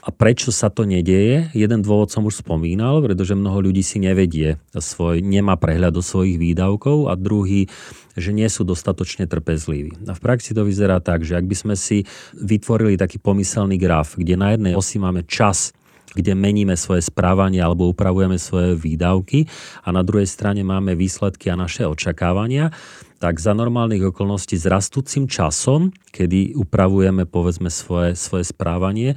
a 0.04 0.12
prečo 0.12 0.52
sa 0.52 0.68
to 0.68 0.84
nedieje? 0.84 1.48
Jeden 1.56 1.80
dôvod 1.80 2.12
som 2.12 2.28
už 2.28 2.44
spomínal, 2.44 3.00
pretože 3.00 3.32
mnoho 3.32 3.64
ľudí 3.64 3.80
si 3.80 3.96
nevedie 3.96 4.60
svoj, 4.76 5.24
nemá 5.24 5.56
prehľad 5.56 5.96
o 5.96 6.04
svojich 6.04 6.36
výdavkov 6.36 7.08
a 7.08 7.16
druhý, 7.16 7.72
že 8.12 8.36
nie 8.36 8.44
sú 8.52 8.68
dostatočne 8.68 9.24
trpezliví. 9.24 9.96
A 10.04 10.12
v 10.12 10.20
praxi 10.20 10.52
to 10.52 10.68
vyzerá 10.68 11.00
tak, 11.00 11.24
že 11.24 11.40
ak 11.40 11.48
by 11.48 11.56
sme 11.56 11.74
si 11.74 12.04
vytvorili 12.36 13.00
taký 13.00 13.16
pomyselný 13.16 13.80
graf, 13.80 14.20
kde 14.20 14.36
na 14.36 14.52
jednej 14.52 14.76
osi 14.76 15.00
máme 15.00 15.24
čas, 15.24 15.72
kde 16.12 16.36
meníme 16.36 16.76
svoje 16.76 17.00
správanie 17.00 17.64
alebo 17.64 17.90
upravujeme 17.90 18.36
svoje 18.36 18.76
výdavky 18.76 19.48
a 19.82 19.90
na 19.90 20.04
druhej 20.04 20.28
strane 20.28 20.60
máme 20.60 20.92
výsledky 20.94 21.48
a 21.48 21.58
naše 21.58 21.88
očakávania, 21.88 22.70
tak 23.18 23.40
za 23.40 23.56
normálnych 23.56 24.12
okolností 24.12 24.60
s 24.60 24.68
rastúcim 24.68 25.24
časom, 25.24 25.96
kedy 26.12 26.54
upravujeme 26.60 27.24
povedzme 27.24 27.72
svoje, 27.72 28.14
svoje 28.20 28.44
správanie, 28.44 29.16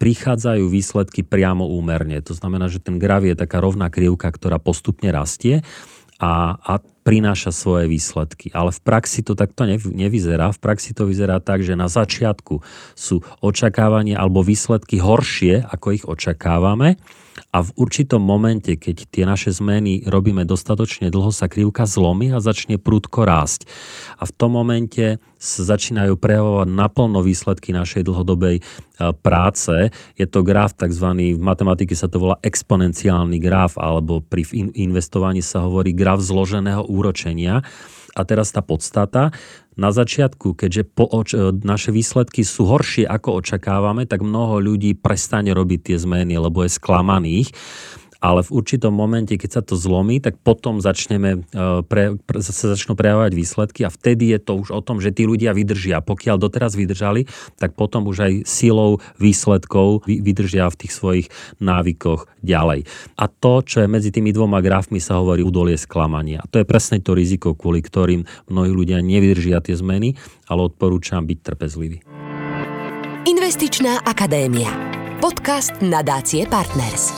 prichádzajú 0.00 0.64
výsledky 0.72 1.20
priamo 1.20 1.68
úmerne. 1.68 2.16
To 2.24 2.32
znamená, 2.32 2.72
že 2.72 2.80
ten 2.80 2.96
graf 2.96 3.20
je 3.22 3.36
taká 3.36 3.60
rovná 3.60 3.92
krivka, 3.92 4.32
ktorá 4.32 4.56
postupne 4.56 5.12
rastie 5.12 5.60
a, 6.16 6.56
a 6.56 6.80
prináša 7.04 7.52
svoje 7.52 7.84
výsledky. 7.84 8.48
Ale 8.56 8.72
v 8.72 8.80
praxi 8.80 9.20
to 9.20 9.36
takto 9.36 9.68
nevyzerá. 9.92 10.56
V 10.56 10.60
praxi 10.60 10.96
to 10.96 11.04
vyzerá 11.04 11.40
tak, 11.40 11.60
že 11.60 11.76
na 11.76 11.92
začiatku 11.92 12.64
sú 12.96 13.20
očakávania 13.44 14.16
alebo 14.16 14.40
výsledky 14.40 15.00
horšie, 15.00 15.68
ako 15.68 15.86
ich 15.92 16.04
očakávame 16.08 16.96
a 17.50 17.66
v 17.66 17.70
určitom 17.74 18.22
momente, 18.22 18.78
keď 18.78 19.10
tie 19.10 19.26
naše 19.26 19.50
zmeny 19.50 20.06
robíme 20.06 20.46
dostatočne 20.46 21.10
dlho, 21.10 21.34
sa 21.34 21.50
krivka 21.50 21.82
zlomí 21.82 22.30
a 22.30 22.38
začne 22.38 22.78
prúdko 22.78 23.26
rásť. 23.26 23.66
A 24.22 24.26
v 24.26 24.32
tom 24.38 24.54
momente 24.54 25.18
sa 25.34 25.66
začínajú 25.66 26.14
prejavovať 26.14 26.68
naplno 26.70 27.26
výsledky 27.26 27.74
našej 27.74 28.06
dlhodobej 28.06 28.60
e, 28.60 28.62
práce. 29.18 29.90
Je 30.14 30.26
to 30.30 30.46
graf 30.46 30.78
tzv. 30.78 31.10
v 31.10 31.42
matematike 31.42 31.98
sa 31.98 32.06
to 32.06 32.22
volá 32.22 32.36
exponenciálny 32.46 33.42
graf, 33.42 33.74
alebo 33.82 34.22
pri 34.22 34.46
investovaní 34.78 35.42
sa 35.42 35.66
hovorí 35.66 35.90
graf 35.90 36.22
zloženého 36.22 36.86
úročenia. 36.86 37.66
A 38.14 38.22
teraz 38.26 38.50
tá 38.50 38.62
podstata. 38.64 39.30
Na 39.78 39.94
začiatku, 39.94 40.58
keďže 40.58 40.82
po, 40.92 41.08
oč, 41.08 41.32
naše 41.64 41.94
výsledky 41.94 42.44
sú 42.44 42.68
horšie 42.68 43.08
ako 43.08 43.40
očakávame, 43.40 44.04
tak 44.04 44.20
mnoho 44.20 44.60
ľudí 44.60 44.92
prestane 44.98 45.56
robiť 45.56 45.80
tie 45.92 45.96
zmeny, 45.96 46.36
lebo 46.36 46.66
je 46.66 46.70
sklamaných 46.74 47.48
ale 48.20 48.44
v 48.44 48.52
určitom 48.52 48.92
momente, 48.92 49.32
keď 49.40 49.50
sa 49.50 49.62
to 49.64 49.74
zlomí, 49.80 50.20
tak 50.20 50.36
potom 50.40 50.78
začneme, 50.78 51.40
e, 51.40 51.80
pre, 51.88 52.20
pre, 52.20 52.38
sa 52.44 52.52
začnú 52.52 52.92
prejavovať 52.92 53.32
výsledky 53.32 53.80
a 53.88 53.90
vtedy 53.90 54.36
je 54.36 54.38
to 54.44 54.60
už 54.60 54.68
o 54.76 54.80
tom, 54.84 55.00
že 55.00 55.10
tí 55.10 55.24
ľudia 55.24 55.56
vydržia. 55.56 56.04
Pokiaľ 56.04 56.36
doteraz 56.36 56.76
vydržali, 56.76 57.24
tak 57.56 57.72
potom 57.72 58.04
už 58.06 58.16
aj 58.20 58.32
silou 58.44 59.00
výsledkov 59.16 60.04
vydržia 60.04 60.68
v 60.68 60.78
tých 60.84 60.92
svojich 60.92 61.26
návykoch 61.64 62.28
ďalej. 62.44 62.84
A 63.16 63.24
to, 63.26 63.64
čo 63.64 63.82
je 63.82 63.88
medzi 63.88 64.12
tými 64.12 64.36
dvoma 64.36 64.60
grafmi, 64.60 65.00
sa 65.00 65.16
hovorí 65.16 65.40
údolie 65.40 65.80
sklamania. 65.80 66.44
A 66.44 66.48
to 66.48 66.60
je 66.60 66.68
presne 66.68 67.00
to 67.00 67.16
riziko, 67.16 67.56
kvôli 67.56 67.80
ktorým 67.80 68.28
mnohí 68.52 68.70
ľudia 68.70 69.00
nevydržia 69.00 69.64
tie 69.64 69.72
zmeny, 69.72 70.14
ale 70.44 70.68
odporúčam 70.68 71.24
byť 71.24 71.38
trpezlivý. 71.40 72.04
Investičná 73.24 74.04
akadémia. 74.04 74.68
Podcast 75.20 75.76
nadácie 75.84 76.48
Partners. 76.48 77.12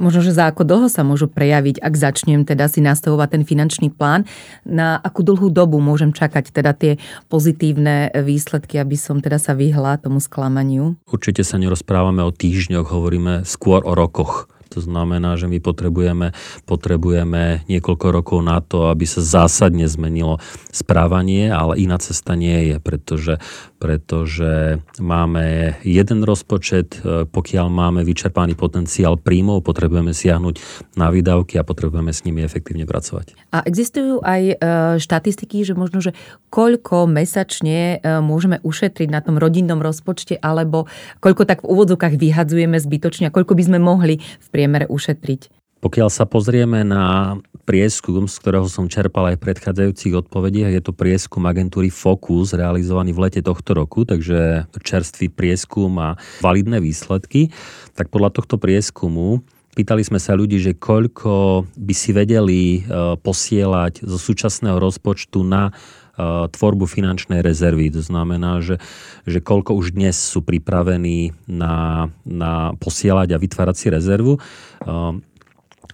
Možno, 0.00 0.24
že 0.24 0.32
za 0.32 0.48
ako 0.48 0.64
dlho 0.64 0.88
sa 0.88 1.04
môžu 1.04 1.28
prejaviť, 1.28 1.76
ak 1.78 1.94
začnem 1.94 2.48
teda 2.48 2.64
si 2.66 2.80
nastavovať 2.80 3.28
ten 3.36 3.42
finančný 3.44 3.92
plán, 3.92 4.24
na 4.64 4.96
akú 4.96 5.20
dlhú 5.20 5.52
dobu 5.52 5.78
môžem 5.84 6.16
čakať 6.16 6.48
teda 6.48 6.72
tie 6.72 6.92
pozitívne 7.28 8.08
výsledky, 8.16 8.80
aby 8.80 8.96
som 8.96 9.20
teda 9.20 9.36
sa 9.36 9.52
vyhla 9.52 10.00
tomu 10.00 10.18
sklamaniu? 10.18 10.96
Určite 11.04 11.44
sa 11.44 11.60
nerozprávame 11.60 12.24
o 12.24 12.32
týždňoch, 12.32 12.88
hovoríme 12.88 13.44
skôr 13.44 13.84
o 13.84 13.92
rokoch. 13.92 14.48
To 14.72 14.80
znamená, 14.80 15.36
že 15.36 15.52
my 15.52 15.60
potrebujeme, 15.60 16.32
potrebujeme 16.64 17.68
niekoľko 17.68 18.06
rokov 18.08 18.38
na 18.40 18.64
to, 18.64 18.88
aby 18.88 19.04
sa 19.04 19.20
zásadne 19.20 19.84
zmenilo 19.84 20.40
správanie, 20.72 21.52
ale 21.52 21.76
iná 21.76 22.00
cesta 22.00 22.32
nie 22.32 22.72
je, 22.72 22.76
pretože, 22.80 23.36
pretože 23.82 24.78
máme 25.02 25.74
jeden 25.82 26.22
rozpočet, 26.22 27.02
e, 27.02 27.26
pokiaľ 27.26 27.66
máme 27.66 28.06
vyčerpaný 28.06 28.54
potenciál 28.54 29.18
príjmov, 29.18 29.66
potrebujeme 29.66 30.14
siahnuť 30.14 30.62
na 30.94 31.10
výdavky 31.10 31.58
a 31.58 31.66
potrebujeme 31.66 32.14
s 32.14 32.22
nimi 32.22 32.46
efektívne 32.46 32.86
pracovať. 32.86 33.34
A 33.50 33.66
existujú 33.66 34.22
aj 34.22 34.42
e, 34.46 34.56
štatistiky, 35.02 35.66
že 35.66 35.74
možno, 35.74 35.98
že 35.98 36.14
koľko 36.54 37.10
mesačne 37.10 37.98
e, 37.98 38.22
môžeme 38.22 38.62
ušetriť 38.62 39.10
na 39.10 39.18
tom 39.18 39.34
rodinnom 39.42 39.82
rozpočte, 39.82 40.38
alebo 40.38 40.86
koľko 41.18 41.42
tak 41.42 41.66
v 41.66 41.74
úvodzovkách 41.74 42.14
vyhadzujeme 42.22 42.78
zbytočne 42.78 43.26
a 43.26 43.34
koľko 43.34 43.58
by 43.58 43.62
sme 43.66 43.78
mohli 43.82 44.22
v 44.22 44.46
priemere 44.54 44.86
ušetriť? 44.86 45.61
Pokiaľ 45.82 46.08
sa 46.14 46.30
pozrieme 46.30 46.86
na 46.86 47.34
prieskum, 47.66 48.30
z 48.30 48.38
ktorého 48.38 48.70
som 48.70 48.86
čerpal 48.86 49.34
aj 49.34 49.42
v 49.42 49.44
predchádzajúcich 49.50 50.14
odpovediach, 50.14 50.70
je 50.78 50.82
to 50.82 50.94
prieskum 50.94 51.42
agentúry 51.42 51.90
Focus, 51.90 52.54
realizovaný 52.54 53.10
v 53.10 53.26
lete 53.26 53.42
tohto 53.42 53.74
roku, 53.74 54.06
takže 54.06 54.70
čerstvý 54.78 55.26
prieskum 55.34 55.90
a 55.98 56.14
validné 56.38 56.78
výsledky. 56.78 57.50
Tak 57.98 58.14
podľa 58.14 58.30
tohto 58.30 58.62
prieskumu 58.62 59.42
Pýtali 59.72 60.04
sme 60.04 60.20
sa 60.20 60.36
ľudí, 60.36 60.60
že 60.60 60.76
koľko 60.76 61.64
by 61.64 61.94
si 61.96 62.12
vedeli 62.12 62.60
e, 62.76 62.80
posielať 63.16 64.04
zo 64.04 64.20
súčasného 64.20 64.76
rozpočtu 64.76 65.40
na 65.48 65.72
e, 65.72 66.44
tvorbu 66.52 66.84
finančnej 66.84 67.40
rezervy. 67.40 67.88
To 67.96 68.04
znamená, 68.04 68.60
že, 68.60 68.76
že 69.24 69.40
koľko 69.40 69.72
už 69.80 69.96
dnes 69.96 70.12
sú 70.20 70.44
pripravení 70.44 71.32
na, 71.48 72.12
na 72.28 72.76
posielať 72.76 73.32
a 73.32 73.40
vytvárať 73.40 73.76
si 73.80 73.86
rezervu. 73.88 74.36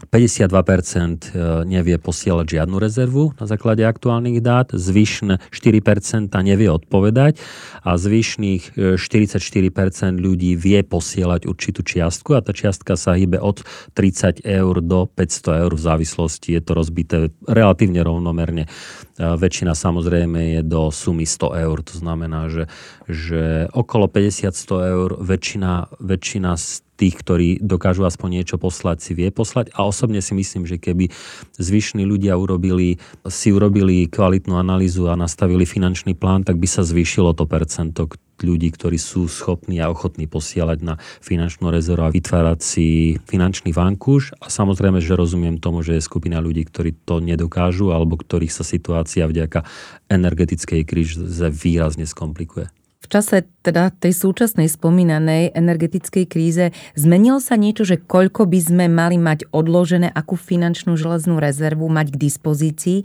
E, 0.08 0.18
52% 0.18 1.36
e, 1.36 1.64
nevie 1.68 1.96
posielať 2.00 2.46
žiadnu 2.48 2.76
rezervu 2.80 3.36
na 3.36 3.44
základe 3.44 3.84
aktuálnych 3.84 4.40
dát, 4.40 4.72
zvyšné 4.72 5.40
4% 5.52 6.32
nevie 6.32 6.68
odpovedať 6.72 7.36
a 7.84 7.96
zvyšných 8.00 8.96
44% 8.96 8.98
e, 9.28 10.16
ľudí 10.16 10.56
vie 10.56 10.80
posielať 10.80 11.44
určitú 11.44 11.84
čiastku 11.84 12.32
a 12.34 12.40
tá 12.40 12.56
čiastka 12.56 12.96
sa 12.96 13.14
hýbe 13.14 13.36
od 13.36 13.62
30 13.94 14.44
eur 14.44 14.74
do 14.80 15.06
500 15.12 15.62
eur 15.68 15.72
v 15.76 15.82
závislosti. 15.82 16.56
Je 16.56 16.62
to 16.64 16.72
rozbité 16.72 17.16
relatívne 17.44 18.00
rovnomerne. 18.00 18.64
E, 18.64 18.68
väčšina 19.20 19.76
samozrejme 19.76 20.58
je 20.58 20.60
do 20.64 20.88
sumy 20.88 21.28
100 21.28 21.64
eur, 21.68 21.76
to 21.84 21.94
znamená, 22.00 22.48
že, 22.48 22.64
že 23.04 23.68
okolo 23.76 24.08
50-100 24.08 24.92
eur 24.96 25.10
väčšina, 25.20 26.00
väčšina 26.00 26.56
z 26.56 26.87
tých, 26.98 27.14
ktorí 27.14 27.48
dokážu 27.62 28.02
aspoň 28.02 28.42
niečo 28.42 28.58
poslať, 28.58 28.98
si 28.98 29.12
vie 29.14 29.30
poslať. 29.30 29.70
A 29.78 29.86
osobne 29.86 30.18
si 30.18 30.34
myslím, 30.34 30.66
že 30.66 30.82
keby 30.82 31.14
zvyšní 31.54 32.02
ľudia 32.02 32.34
urobili, 32.34 32.98
si 33.30 33.54
urobili 33.54 34.10
kvalitnú 34.10 34.58
analýzu 34.58 35.06
a 35.06 35.14
nastavili 35.14 35.62
finančný 35.62 36.18
plán, 36.18 36.42
tak 36.42 36.58
by 36.58 36.66
sa 36.66 36.82
zvýšilo 36.82 37.38
to 37.38 37.46
percento 37.46 38.10
ľudí, 38.38 38.70
ktorí 38.70 38.98
sú 38.98 39.26
schopní 39.26 39.82
a 39.82 39.90
ochotní 39.90 40.30
posielať 40.30 40.78
na 40.82 40.94
finančnú 41.22 41.74
rezervu 41.74 42.06
a 42.06 42.14
vytvárať 42.14 42.58
si 42.62 42.86
finančný 43.26 43.74
vankúš. 43.74 44.30
A 44.38 44.46
samozrejme, 44.46 45.02
že 45.02 45.18
rozumiem 45.18 45.58
tomu, 45.58 45.82
že 45.82 45.98
je 45.98 46.06
skupina 46.06 46.38
ľudí, 46.38 46.62
ktorí 46.66 46.94
to 47.02 47.18
nedokážu 47.18 47.90
alebo 47.90 48.14
ktorých 48.14 48.54
sa 48.54 48.62
situácia 48.62 49.26
vďaka 49.26 49.66
energetickej 50.06 50.86
kríže 50.86 51.18
výrazne 51.50 52.06
skomplikuje 52.06 52.77
čase 53.08 53.48
teda 53.64 53.90
tej 53.90 54.12
súčasnej 54.14 54.68
spomínanej 54.68 55.56
energetickej 55.56 56.24
kríze 56.28 56.70
zmenilo 56.94 57.40
sa 57.40 57.56
niečo, 57.56 57.84
že 57.84 58.00
koľko 58.00 58.44
by 58.48 58.60
sme 58.60 58.84
mali 58.86 59.16
mať 59.16 59.48
odložené, 59.50 60.12
akú 60.12 60.36
finančnú 60.36 60.94
železnú 60.96 61.40
rezervu 61.40 61.88
mať 61.88 62.14
k 62.14 62.20
dispozícii 62.28 62.98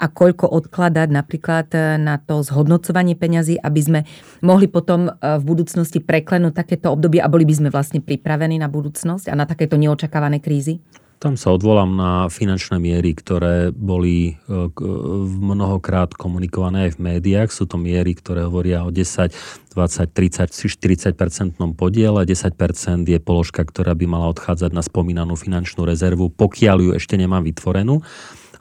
a 0.00 0.08
koľko 0.08 0.48
odkladať 0.48 1.08
napríklad 1.08 1.68
e, 1.72 2.00
na 2.00 2.20
to 2.20 2.40
zhodnocovanie 2.44 3.16
peňazí, 3.16 3.56
aby 3.60 3.80
sme 3.80 4.00
mohli 4.44 4.68
potom 4.68 5.08
e, 5.08 5.12
v 5.16 5.42
budúcnosti 5.42 6.04
preklenúť 6.04 6.52
takéto 6.56 6.92
obdobie 6.92 7.20
a 7.20 7.32
boli 7.32 7.48
by 7.48 7.54
sme 7.56 7.68
vlastne 7.72 8.04
pripravení 8.04 8.60
na 8.60 8.68
budúcnosť 8.68 9.32
a 9.32 9.34
na 9.34 9.48
takéto 9.48 9.80
neočakávané 9.80 10.38
krízy? 10.38 10.80
Tam 11.16 11.32
sa 11.40 11.48
odvolám 11.48 11.96
na 11.96 12.12
finančné 12.28 12.76
miery, 12.76 13.16
ktoré 13.16 13.72
boli 13.72 14.36
e, 14.36 14.68
mnohokrát 15.40 16.12
komunikované 16.12 16.92
aj 16.92 17.00
v 17.00 17.02
médiách. 17.08 17.48
Sú 17.48 17.64
to 17.64 17.80
miery, 17.80 18.12
ktoré 18.12 18.44
hovoria 18.44 18.84
o 18.84 18.92
10, 18.92 19.32
20, 19.72 20.12
30, 20.12 20.52
40 20.52 21.16
percentnom 21.16 21.72
podiele. 21.72 22.28
10% 22.28 23.08
je 23.08 23.16
položka, 23.16 23.64
ktorá 23.64 23.96
by 23.96 24.04
mala 24.04 24.28
odchádzať 24.28 24.76
na 24.76 24.84
spomínanú 24.84 25.40
finančnú 25.40 25.88
rezervu, 25.88 26.28
pokiaľ 26.28 26.76
ju 26.84 26.90
ešte 27.00 27.16
nemám 27.16 27.48
vytvorenú. 27.48 28.04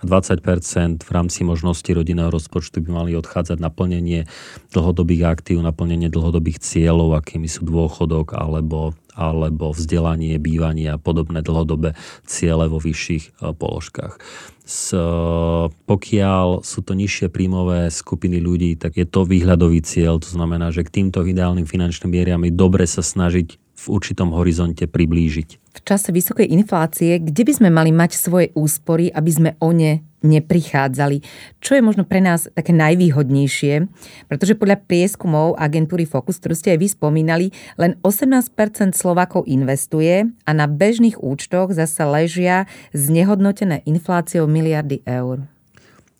20% 0.05 1.03
v 1.03 1.11
rámci 1.11 1.41
možnosti 1.43 1.87
rodinného 1.87 2.29
rozpočtu 2.29 2.79
by 2.79 2.89
mali 3.03 3.11
odchádzať 3.19 3.57
na 3.59 3.67
plnenie 3.67 4.29
dlhodobých 4.71 5.23
aktív, 5.27 5.59
na 5.59 5.75
plnenie 5.75 6.07
dlhodobých 6.07 6.61
cieľov, 6.61 7.19
akými 7.19 7.49
sú 7.49 7.67
dôchodok 7.67 8.37
alebo 8.37 8.93
alebo 9.15 9.71
vzdelanie, 9.71 10.35
bývanie 10.37 10.91
a 10.91 11.01
podobné 11.01 11.39
dlhodobé 11.41 11.95
ciele 12.27 12.67
vo 12.67 12.77
vyšších 12.77 13.23
e, 13.23 13.55
položkách. 13.55 14.19
S, 14.67 14.91
e, 14.91 15.01
pokiaľ 15.71 16.61
sú 16.61 16.79
to 16.83 16.93
nižšie 16.93 17.31
príjmové 17.31 17.89
skupiny 17.89 18.43
ľudí, 18.43 18.75
tak 18.75 18.99
je 18.99 19.07
to 19.07 19.23
výhľadový 19.23 19.81
cieľ, 19.81 20.19
to 20.19 20.27
znamená, 20.27 20.69
že 20.75 20.83
k 20.83 21.01
týmto 21.01 21.23
ideálnym 21.23 21.65
finančným 21.65 22.11
mieram 22.11 22.43
je 22.43 22.53
dobre 22.53 22.85
sa 22.85 23.01
snažiť 23.01 23.57
v 23.57 23.85
určitom 23.87 24.35
horizonte 24.35 24.85
priblížiť. 24.85 25.64
V 25.75 25.79
čase 25.83 26.15
vysokej 26.15 26.47
inflácie, 26.55 27.19
kde 27.19 27.43
by 27.43 27.53
sme 27.53 27.69
mali 27.69 27.91
mať 27.91 28.15
svoje 28.15 28.55
úspory, 28.55 29.11
aby 29.11 29.31
sme 29.31 29.51
o 29.59 29.75
ne 29.75 30.15
neprichádzali. 30.25 31.21
Čo 31.61 31.77
je 31.77 31.85
možno 31.85 32.03
pre 32.03 32.17
nás 32.17 32.49
také 32.49 32.73
najvýhodnejšie, 32.73 33.85
pretože 34.25 34.57
podľa 34.57 34.81
prieskumov 34.81 35.53
agentúry 35.61 36.09
Focus, 36.09 36.41
ktorú 36.41 36.57
ste 36.57 36.73
aj 36.73 36.79
vy 36.81 36.87
spomínali, 36.89 37.45
len 37.77 38.01
18% 38.01 38.97
Slovákov 38.97 39.45
investuje 39.45 40.25
a 40.25 40.51
na 40.51 40.65
bežných 40.65 41.21
účtoch 41.21 41.77
zase 41.77 42.01
ležia 42.03 42.65
znehodnotené 42.97 43.85
infláciou 43.85 44.49
miliardy 44.49 45.05
eur. 45.05 45.45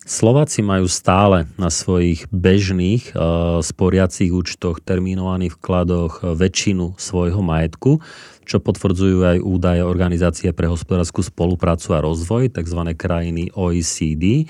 Slováci 0.05 0.61
majú 0.61 0.85
stále 0.85 1.49
na 1.57 1.73
svojich 1.73 2.29
bežných 2.29 3.17
uh, 3.17 3.57
sporiacich 3.65 4.29
účtoch, 4.29 4.77
terminovaných 4.85 5.57
vkladoch 5.57 6.21
väčšinu 6.21 6.93
svojho 6.93 7.41
majetku, 7.41 8.05
čo 8.45 8.61
potvrdzujú 8.61 9.25
aj 9.25 9.37
údaje 9.41 9.81
Organizácie 9.81 10.53
pre 10.53 10.69
hospodárskú 10.69 11.25
spoluprácu 11.25 11.97
a 11.97 12.05
rozvoj, 12.05 12.53
tzv. 12.53 12.93
krajiny 12.93 13.49
OECD. 13.57 14.45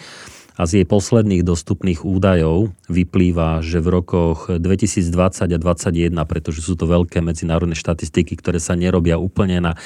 A 0.60 0.68
z 0.68 0.84
jej 0.84 0.88
posledných 0.88 1.48
dostupných 1.48 2.04
údajov 2.04 2.76
vyplýva, 2.92 3.64
že 3.64 3.80
v 3.80 3.96
rokoch 3.96 4.52
2020 4.52 5.56
a 5.56 5.58
2021, 5.60 6.16
pretože 6.28 6.64
sú 6.68 6.76
to 6.76 6.84
veľké 6.84 7.24
medzinárodné 7.24 7.80
štatistiky, 7.80 8.40
ktoré 8.40 8.60
sa 8.60 8.76
nerobia 8.76 9.16
úplne 9.16 9.64
na 9.64 9.80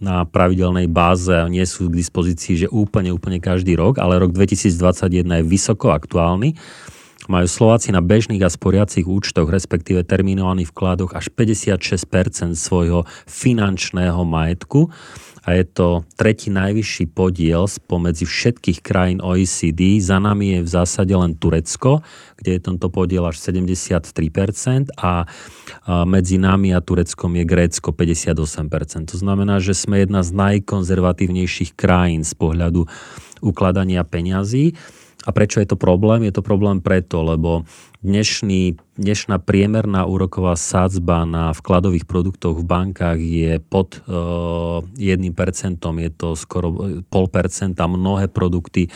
na 0.00 0.28
pravidelnej 0.28 0.86
báze 0.90 1.32
nie 1.48 1.64
sú 1.64 1.88
k 1.88 1.98
dispozícii, 1.98 2.66
že 2.66 2.68
úplne, 2.68 3.12
úplne 3.12 3.40
každý 3.40 3.76
rok, 3.76 4.00
ale 4.00 4.20
rok 4.20 4.32
2021 4.32 5.24
je 5.24 5.44
vysoko 5.44 5.92
aktuálny. 5.92 6.56
Majú 7.26 7.46
Slováci 7.50 7.90
na 7.90 7.98
bežných 7.98 8.44
a 8.46 8.50
sporiacich 8.52 9.02
účtoch, 9.02 9.50
respektíve 9.50 10.06
terminovaných 10.06 10.70
vkladoch 10.70 11.10
až 11.10 11.26
56% 11.34 12.54
svojho 12.54 13.02
finančného 13.26 14.22
majetku 14.22 14.94
a 15.46 15.54
je 15.54 15.62
to 15.62 16.02
tretí 16.18 16.50
najvyšší 16.50 17.14
podiel 17.14 17.70
spomedzi 17.70 18.26
všetkých 18.26 18.82
krajín 18.82 19.22
OECD. 19.22 20.02
Za 20.02 20.18
nami 20.18 20.58
je 20.58 20.60
v 20.66 20.70
zásade 20.74 21.14
len 21.14 21.38
Turecko, 21.38 22.02
kde 22.34 22.58
je 22.58 22.60
tento 22.66 22.90
podiel 22.90 23.22
až 23.22 23.38
73% 23.38 24.90
a 24.98 25.22
medzi 26.02 26.36
nami 26.42 26.74
a 26.74 26.82
Tureckom 26.82 27.38
je 27.38 27.44
Grécko 27.46 27.94
58%. 27.94 29.14
To 29.14 29.16
znamená, 29.22 29.62
že 29.62 29.78
sme 29.78 30.02
jedna 30.02 30.26
z 30.26 30.34
najkonzervatívnejších 30.34 31.78
krajín 31.78 32.26
z 32.26 32.34
pohľadu 32.34 32.90
ukladania 33.38 34.02
peňazí. 34.02 34.74
A 35.26 35.34
prečo 35.34 35.58
je 35.58 35.66
to 35.66 35.78
problém? 35.78 36.22
Je 36.22 36.34
to 36.34 36.42
problém 36.42 36.78
preto, 36.78 37.22
lebo 37.22 37.66
dnešný, 38.06 38.78
dnešná 38.94 39.42
priemerná 39.42 40.06
úroková 40.06 40.54
sádzba 40.54 41.26
na 41.26 41.50
vkladových 41.50 42.06
produktoch 42.06 42.62
v 42.62 42.64
bankách 42.64 43.18
je 43.18 43.58
pod 43.58 43.98
uh, 44.06 44.86
1%, 44.94 45.26
je 45.82 46.10
to 46.14 46.28
skoro 46.38 46.70
0,5% 47.10 47.74
a 47.74 47.86
mnohé 47.90 48.30
produkty 48.30 48.86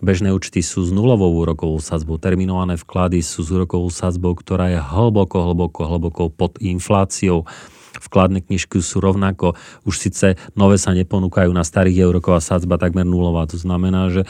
Bežné 0.00 0.32
účty 0.32 0.64
sú 0.64 0.80
s 0.80 0.88
nulovou 0.96 1.44
úrokovou 1.44 1.76
sadzbou, 1.76 2.16
terminované 2.16 2.80
vklady 2.80 3.20
sú 3.20 3.44
s 3.44 3.52
úrokovou 3.52 3.92
sadzbou, 3.92 4.32
ktorá 4.32 4.72
je 4.72 4.80
hlboko, 4.80 5.44
hlboko, 5.52 5.84
hlboko 5.84 6.22
pod 6.32 6.56
infláciou 6.56 7.44
vkladné 7.98 8.46
knižky 8.46 8.78
sú 8.78 9.02
rovnako, 9.02 9.58
už 9.82 9.94
síce 9.98 10.38
nové 10.54 10.78
sa 10.78 10.94
neponúkajú 10.94 11.50
na 11.50 11.66
starých 11.66 12.06
úroková 12.06 12.38
sadzba 12.38 12.78
takmer 12.78 13.02
nulová. 13.02 13.50
To 13.50 13.58
znamená, 13.58 14.14
že, 14.14 14.22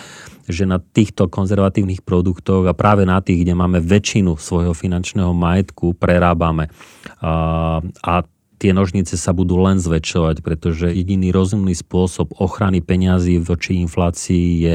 že 0.48 0.64
na 0.64 0.80
týchto 0.80 1.28
konzervatívnych 1.28 2.00
produktoch 2.00 2.64
a 2.64 2.72
práve 2.72 3.04
na 3.04 3.20
tých, 3.20 3.44
kde 3.44 3.52
máme 3.52 3.84
väčšinu 3.84 4.40
svojho 4.40 4.72
finančného 4.72 5.36
majetku, 5.36 5.92
prerábame. 5.92 6.72
A, 7.20 7.84
a 8.00 8.12
tie 8.60 8.76
nožnice 8.76 9.16
sa 9.16 9.32
budú 9.32 9.60
len 9.60 9.80
zväčšovať, 9.80 10.44
pretože 10.44 10.92
jediný 10.92 11.32
rozumný 11.32 11.72
spôsob 11.72 12.36
ochrany 12.36 12.84
peňazí 12.84 13.40
voči 13.40 13.80
inflácii 13.80 14.46
je 14.60 14.74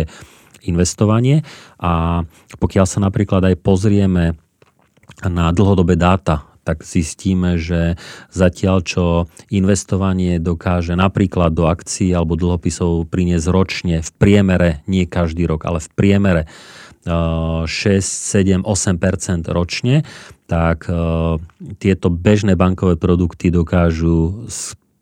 investovanie 0.65 1.45
a 1.77 2.25
pokiaľ 2.57 2.85
sa 2.89 2.97
napríklad 2.97 3.53
aj 3.53 3.55
pozrieme 3.61 4.33
na 5.21 5.53
dlhodobé 5.53 5.93
dáta 5.93 6.54
tak 6.65 6.81
zistíme, 6.81 7.61
že 7.61 7.95
zatiaľ 8.33 8.81
čo 8.81 9.05
investovanie 9.53 10.41
dokáže 10.41 10.97
napríklad 10.97 11.53
do 11.53 11.69
akcií 11.69 12.09
alebo 12.09 12.33
dlhopisov 12.33 13.05
priniesť 13.07 13.47
ročne 13.53 13.95
v 14.01 14.11
priemere, 14.17 14.81
nie 14.89 15.05
každý 15.05 15.45
rok, 15.45 15.69
ale 15.69 15.77
v 15.77 15.89
priemere 15.93 16.43
6, 17.05 17.69
7, 17.69 18.65
8% 18.65 19.45
ročne, 19.53 20.01
tak 20.49 20.89
uh, 20.89 21.37
tieto 21.77 22.09
bežné 22.09 22.57
bankové 22.57 22.97
produkty 22.97 23.53
dokážu 23.53 24.49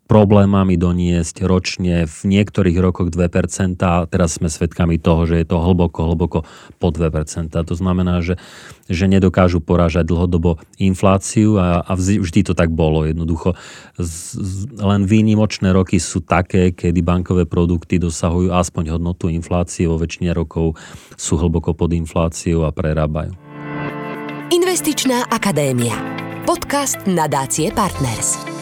problémami 0.04 0.76
doniesť 0.76 1.48
ročne 1.48 2.04
v 2.04 2.18
niektorých 2.28 2.76
rokoch 2.76 3.08
2% 3.08 3.80
a 3.80 4.04
teraz 4.04 4.36
sme 4.36 4.52
svedkami 4.52 5.00
toho, 5.00 5.24
že 5.24 5.40
je 5.40 5.46
to 5.48 5.56
hlboko, 5.56 6.12
hlboko 6.12 6.38
po 6.76 6.88
2%. 6.92 7.50
To 7.50 7.74
znamená, 7.74 8.20
že, 8.20 8.36
že 8.86 9.08
nedokážu 9.08 9.64
porážať 9.64 10.04
dlhodobo 10.12 10.60
infláciu 10.76 11.56
a, 11.56 11.80
a 11.80 11.92
vždy 11.96 12.40
to 12.44 12.52
tak 12.52 12.68
bolo. 12.68 13.08
Jednoducho 13.08 13.56
z, 13.96 14.36
z, 14.36 14.56
len 14.76 15.08
výnimočné 15.08 15.72
roky 15.72 15.96
sú 15.96 16.20
také, 16.20 16.76
kedy 16.76 17.00
bankové 17.00 17.48
produkty 17.48 17.96
dosahujú 17.96 18.52
aspoň 18.52 19.00
hodnotu 19.00 19.32
inflácie, 19.32 19.88
vo 19.88 19.96
väčšine 19.96 20.36
rokov 20.36 20.76
sú 21.16 21.40
hlboko 21.40 21.72
pod 21.72 21.96
infláciou 21.96 22.68
a 22.68 22.70
prerábajú. 22.70 23.32
Investičná 24.52 25.32
akadémia. 25.32 25.96
Podcast 26.44 27.00
nadácie 27.08 27.72
Partners. 27.72 28.53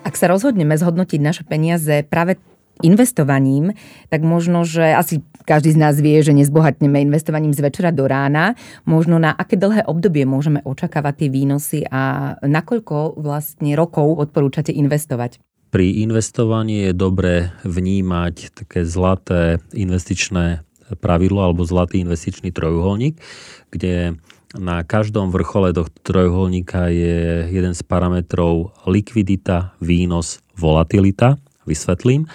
Ak 0.00 0.16
sa 0.16 0.32
rozhodneme 0.32 0.74
zhodnotiť 0.80 1.20
naše 1.20 1.42
peniaze 1.44 2.02
práve 2.08 2.40
investovaním, 2.80 3.76
tak 4.08 4.24
možno, 4.24 4.64
že 4.64 4.96
asi 4.96 5.20
každý 5.44 5.76
z 5.76 5.78
nás 5.78 6.00
vie, 6.00 6.24
že 6.24 6.32
nezbohatneme 6.32 7.04
investovaním 7.04 7.52
z 7.52 7.60
večera 7.60 7.92
do 7.92 8.08
rána. 8.08 8.56
Možno 8.88 9.20
na 9.20 9.36
aké 9.36 9.60
dlhé 9.60 9.84
obdobie 9.84 10.24
môžeme 10.24 10.64
očakávať 10.64 11.14
tie 11.24 11.28
výnosy 11.28 11.80
a 11.84 12.34
nakoľko 12.40 13.20
vlastne 13.20 13.76
rokov 13.76 14.16
odporúčate 14.16 14.72
investovať? 14.72 15.36
Pri 15.70 16.02
investovaní 16.02 16.90
je 16.90 16.92
dobré 16.96 17.54
vnímať 17.62 18.56
také 18.56 18.82
zlaté 18.82 19.62
investičné 19.70 20.66
pravidlo 20.98 21.46
alebo 21.46 21.62
zlatý 21.62 22.02
investičný 22.02 22.50
trojuholník, 22.50 23.20
kde 23.70 24.18
na 24.58 24.82
každom 24.82 25.30
vrchole 25.30 25.70
tohto 25.70 25.94
trojuholníka 26.02 26.90
je 26.90 27.46
jeden 27.54 27.74
z 27.74 27.82
parametrov 27.86 28.74
likvidita, 28.86 29.78
výnos, 29.78 30.42
volatilita. 30.58 31.38
Vysvetlím. 31.68 32.26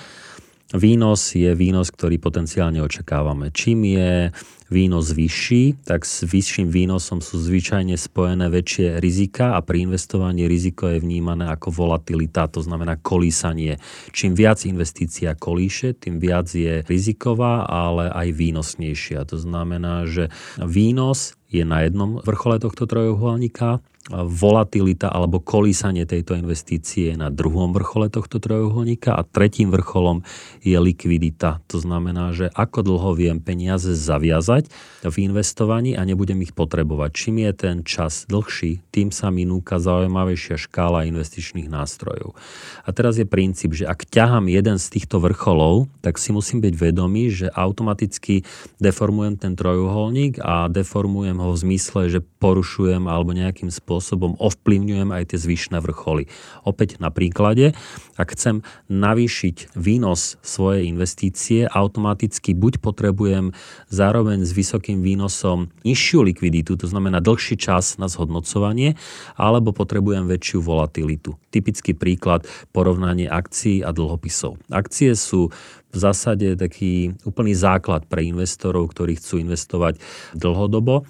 Výnos 0.75 1.36
je 1.36 1.51
výnos, 1.56 1.91
ktorý 1.91 2.19
potenciálne 2.19 2.80
očakávame. 2.84 3.51
Čím 3.51 3.95
je 3.95 4.32
výnos 4.67 5.13
vyšší, 5.13 5.86
tak 5.86 6.04
s 6.04 6.25
vyšším 6.25 6.73
výnosom 6.73 7.21
sú 7.21 7.38
zvyčajne 7.38 7.93
spojené 7.93 8.49
väčšie 8.49 8.97
rizika 8.97 9.54
a 9.54 9.62
pri 9.62 9.86
investovaní 9.86 10.49
riziko 10.49 10.89
je 10.89 10.97
vnímané 10.97 11.45
ako 11.54 11.69
volatilita, 11.69 12.49
to 12.49 12.65
znamená 12.65 12.97
kolísanie. 12.97 13.78
Čím 14.10 14.34
viac 14.34 14.65
investícia 14.65 15.38
kolíše, 15.38 15.93
tým 15.93 16.17
viac 16.17 16.49
je 16.49 16.82
riziková, 16.89 17.69
ale 17.69 18.10
aj 18.10 18.28
výnosnejšia. 18.34 19.21
To 19.30 19.38
znamená, 19.38 20.10
že 20.10 20.34
výnos 20.58 21.38
je 21.49 21.63
na 21.63 21.86
jednom 21.86 22.19
vrchole 22.23 22.58
tohto 22.60 22.89
trojuholníka, 22.89 23.84
volatilita 24.13 25.10
alebo 25.10 25.41
kolísanie 25.41 26.05
tejto 26.05 26.38
investície 26.38 27.13
je 27.13 27.17
na 27.17 27.34
druhom 27.34 27.73
vrchole 27.73 28.13
tohto 28.13 28.38
trojuholníka 28.38 29.17
a 29.17 29.25
tretím 29.25 29.73
vrcholom 29.73 30.21
je 30.62 30.77
likvidita. 30.77 31.65
To 31.73 31.81
znamená, 31.81 32.29
že 32.38 32.53
ako 32.53 32.86
dlho 32.86 33.17
viem 33.17 33.41
peniaze 33.41 33.97
zaviazať 33.97 34.69
v 35.01 35.15
investovaní 35.25 35.97
a 35.97 36.05
nebudem 36.05 36.38
ich 36.45 36.53
potrebovať. 36.53 37.10
Čím 37.17 37.49
je 37.49 37.51
ten 37.58 37.75
čas 37.81 38.29
dlhší, 38.29 38.86
tým 38.93 39.10
sa 39.10 39.34
mi 39.34 39.41
núka 39.41 39.81
zaujímavejšia 39.81 40.62
škála 40.62 41.10
investičných 41.10 41.65
nástrojov. 41.65 42.38
A 42.86 42.89
teraz 42.93 43.17
je 43.17 43.25
princíp, 43.25 43.73
že 43.73 43.89
ak 43.89 44.05
ťahám 44.05 44.53
jeden 44.53 44.77
z 44.77 44.86
týchto 44.86 45.17
vrcholov, 45.17 45.89
tak 46.05 46.21
si 46.21 46.29
musím 46.29 46.62
byť 46.62 46.73
vedomý, 46.77 47.34
že 47.34 47.49
automaticky 47.49 48.45
deformujem 48.77 49.41
ten 49.41 49.58
trojuholník 49.58 50.38
a 50.45 50.69
deformujem 50.69 51.34
ho 51.39 51.53
v 51.53 51.61
zmysle, 51.61 52.01
že 52.11 52.19
porušujem 52.21 53.05
alebo 53.07 53.35
nejakým 53.35 53.71
spôsobom 53.71 54.37
ovplyvňujem 54.37 55.09
aj 55.11 55.23
tie 55.33 55.39
zvyšné 55.41 55.77
vrcholy. 55.81 56.27
Opäť 56.67 57.01
na 57.01 57.09
príklade, 57.09 57.77
ak 58.15 58.35
chcem 58.35 58.61
navýšiť 58.87 59.75
výnos 59.75 60.39
svojej 60.41 60.87
investície, 60.87 61.67
automaticky 61.67 62.55
buď 62.55 62.79
potrebujem 62.79 63.51
zároveň 63.91 64.47
s 64.47 64.51
vysokým 64.55 65.03
výnosom 65.03 65.73
nižšiu 65.83 66.19
likviditu, 66.25 66.79
to 66.79 66.87
znamená 66.87 67.19
dlhší 67.19 67.59
čas 67.59 67.99
na 67.99 68.07
zhodnocovanie, 68.07 68.95
alebo 69.35 69.75
potrebujem 69.75 70.27
väčšiu 70.27 70.59
volatilitu. 70.63 71.35
Typický 71.51 71.95
príklad 71.95 72.47
porovnanie 72.71 73.27
akcií 73.27 73.83
a 73.83 73.91
dlhopisov. 73.91 74.59
Akcie 74.71 75.15
sú 75.15 75.51
v 75.95 75.99
zásade 76.03 76.60
taký 76.60 77.15
úplný 77.23 77.55
základ 77.55 78.03
pre 78.05 78.27
investorov, 78.27 78.91
ktorí 78.91 79.15
chcú 79.15 79.39
investovať 79.39 79.97
dlhodobo 80.36 81.08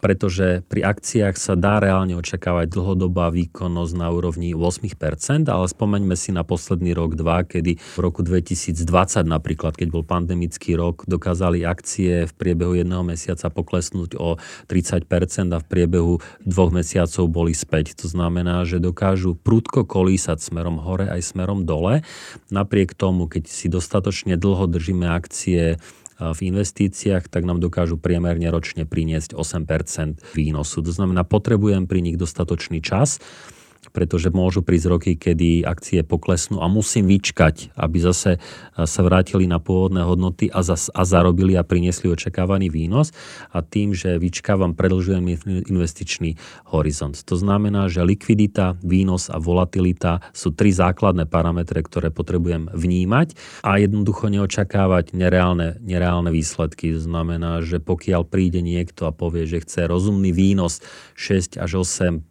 pretože 0.00 0.64
pri 0.64 0.80
akciách 0.80 1.36
sa 1.36 1.54
dá 1.54 1.76
reálne 1.76 2.16
očakávať 2.16 2.72
dlhodobá 2.72 3.28
výkonnosť 3.28 3.92
na 3.92 4.08
úrovni 4.08 4.56
8%, 4.56 5.44
ale 5.44 5.66
spomeňme 5.68 6.16
si 6.16 6.32
na 6.32 6.40
posledný 6.40 6.96
rok, 6.96 7.20
dva, 7.20 7.44
kedy 7.44 7.76
v 7.76 7.98
roku 8.00 8.24
2020 8.24 8.80
napríklad, 9.28 9.76
keď 9.76 9.88
bol 9.92 10.00
pandemický 10.00 10.72
rok, 10.72 11.04
dokázali 11.04 11.68
akcie 11.68 12.24
v 12.24 12.32
priebehu 12.32 12.80
jedného 12.80 13.04
mesiaca 13.04 13.52
poklesnúť 13.52 14.16
o 14.16 14.40
30% 14.72 15.52
a 15.52 15.58
v 15.60 15.66
priebehu 15.68 16.12
dvoch 16.40 16.72
mesiacov 16.72 17.24
boli 17.28 17.52
späť. 17.52 17.92
To 18.00 18.08
znamená, 18.08 18.64
že 18.64 18.80
dokážu 18.80 19.36
prudko 19.36 19.84
kolísať 19.84 20.40
smerom 20.40 20.80
hore 20.80 21.12
aj 21.12 21.20
smerom 21.36 21.68
dole. 21.68 22.00
Napriek 22.48 22.96
tomu, 22.96 23.28
keď 23.28 23.52
si 23.52 23.68
dostatočne 23.68 24.40
dlho 24.40 24.64
držíme 24.64 25.04
akcie 25.12 25.76
v 26.18 26.38
investíciách, 26.54 27.26
tak 27.26 27.42
nám 27.42 27.58
dokážu 27.58 27.98
priemerne 27.98 28.46
ročne 28.50 28.86
priniesť 28.86 29.34
8% 29.34 30.22
výnosu. 30.34 30.78
To 30.82 30.92
znamená, 30.94 31.26
potrebujem 31.26 31.90
pri 31.90 32.00
nich 32.04 32.16
dostatočný 32.18 32.78
čas 32.78 33.18
pretože 33.94 34.34
môžu 34.34 34.66
prísť 34.66 34.86
roky, 34.90 35.10
kedy 35.14 35.62
akcie 35.62 36.02
poklesnú 36.02 36.58
a 36.58 36.66
musím 36.66 37.06
vyčkať, 37.06 37.70
aby 37.78 38.02
zase 38.02 38.42
sa 38.74 39.00
vrátili 39.06 39.46
na 39.46 39.62
pôvodné 39.62 40.02
hodnoty 40.02 40.50
a, 40.50 40.66
zas, 40.66 40.90
a 40.90 41.06
zarobili 41.06 41.54
a 41.54 41.62
priniesli 41.62 42.10
očakávaný 42.10 42.74
výnos. 42.74 43.14
A 43.54 43.62
tým, 43.62 43.94
že 43.94 44.18
vyčkávam, 44.18 44.74
predlžujem 44.74 45.38
investičný 45.70 46.34
horizont. 46.74 47.14
To 47.22 47.38
znamená, 47.38 47.86
že 47.86 48.02
likvidita, 48.02 48.82
výnos 48.82 49.30
a 49.30 49.38
volatilita 49.38 50.26
sú 50.34 50.50
tri 50.50 50.74
základné 50.74 51.30
parametre, 51.30 51.78
ktoré 51.78 52.10
potrebujem 52.10 52.74
vnímať 52.74 53.38
a 53.62 53.78
jednoducho 53.78 54.26
neočakávať 54.26 55.14
nereálne, 55.14 55.78
nereálne 55.78 56.34
výsledky. 56.34 56.98
To 56.98 57.00
znamená, 57.06 57.62
že 57.62 57.78
pokiaľ 57.78 58.26
príde 58.26 58.58
niekto 58.58 59.06
a 59.06 59.14
povie, 59.14 59.46
že 59.46 59.62
chce 59.62 59.86
rozumný 59.86 60.34
výnos 60.34 60.82
6 61.14 61.62
až 61.62 61.86
8 61.86 62.26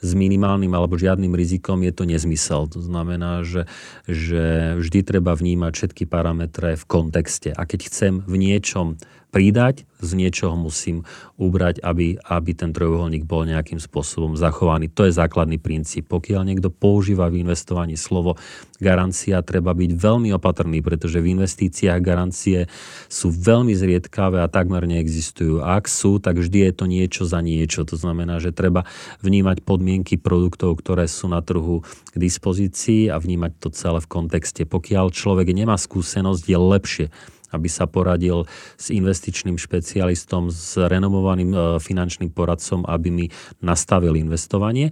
s 0.00 0.10
minimálnym 0.16 0.53
minimálnym 0.54 0.74
alebo 0.74 0.94
žiadnym 0.94 1.34
rizikom 1.34 1.82
je 1.82 1.92
to 1.92 2.04
nezmysel. 2.06 2.70
To 2.70 2.80
znamená, 2.80 3.42
že, 3.42 3.66
že 4.06 4.74
vždy 4.78 5.00
treba 5.02 5.34
vnímať 5.34 5.72
všetky 5.74 6.04
parametre 6.06 6.78
v 6.78 6.84
kontexte. 6.86 7.50
A 7.54 7.66
keď 7.66 7.90
chcem 7.90 8.12
v 8.22 8.34
niečom 8.38 8.96
pridať, 9.34 9.82
z 9.98 10.14
niečoho 10.14 10.54
musím 10.54 11.02
ubrať, 11.40 11.82
aby, 11.82 12.20
aby 12.22 12.50
ten 12.54 12.70
trojuholník 12.70 13.26
bol 13.26 13.42
nejakým 13.42 13.82
spôsobom 13.82 14.38
zachovaný. 14.38 14.86
To 14.94 15.08
je 15.08 15.16
základný 15.16 15.58
princíp. 15.58 16.06
Pokiaľ 16.06 16.46
niekto 16.46 16.70
používa 16.70 17.26
v 17.26 17.42
investovaní 17.42 17.98
slovo 17.98 18.38
garancia, 18.78 19.42
treba 19.42 19.74
byť 19.74 19.90
veľmi 19.96 20.30
opatrný, 20.36 20.84
pretože 20.84 21.18
v 21.18 21.34
investíciách 21.34 21.98
garancie 21.98 22.70
sú 23.10 23.34
veľmi 23.34 23.74
zriedkavé 23.74 24.38
a 24.44 24.52
takmer 24.52 24.86
neexistujú. 24.86 25.64
A 25.64 25.82
ak 25.82 25.90
sú, 25.90 26.22
tak 26.22 26.38
vždy 26.38 26.70
je 26.70 26.72
to 26.76 26.84
niečo 26.86 27.22
za 27.26 27.42
niečo. 27.42 27.82
To 27.82 27.98
znamená, 27.98 28.38
že 28.38 28.54
treba 28.54 28.86
vnímať 29.24 29.66
podmienky 29.66 30.20
produktov, 30.20 30.78
ktoré 30.78 31.10
sú 31.10 31.26
na 31.26 31.42
trhu 31.42 31.82
k 32.12 32.16
dispozícii 32.20 33.10
a 33.10 33.18
vnímať 33.18 33.52
to 33.58 33.68
celé 33.74 33.98
v 33.98 34.06
kontexte. 34.06 34.62
Pokiaľ 34.68 35.10
človek 35.10 35.50
nemá 35.50 35.74
skúsenosť, 35.74 36.44
je 36.44 36.58
lepšie 36.60 37.06
aby 37.54 37.70
sa 37.70 37.86
poradil 37.86 38.50
s 38.74 38.90
investičným 38.90 39.54
špecialistom, 39.54 40.50
s 40.50 40.74
renomovaným 40.74 41.50
e, 41.54 41.58
finančným 41.78 42.34
poradcom, 42.34 42.82
aby 42.90 43.08
mi 43.14 43.26
nastavil 43.62 44.18
investovanie. 44.18 44.90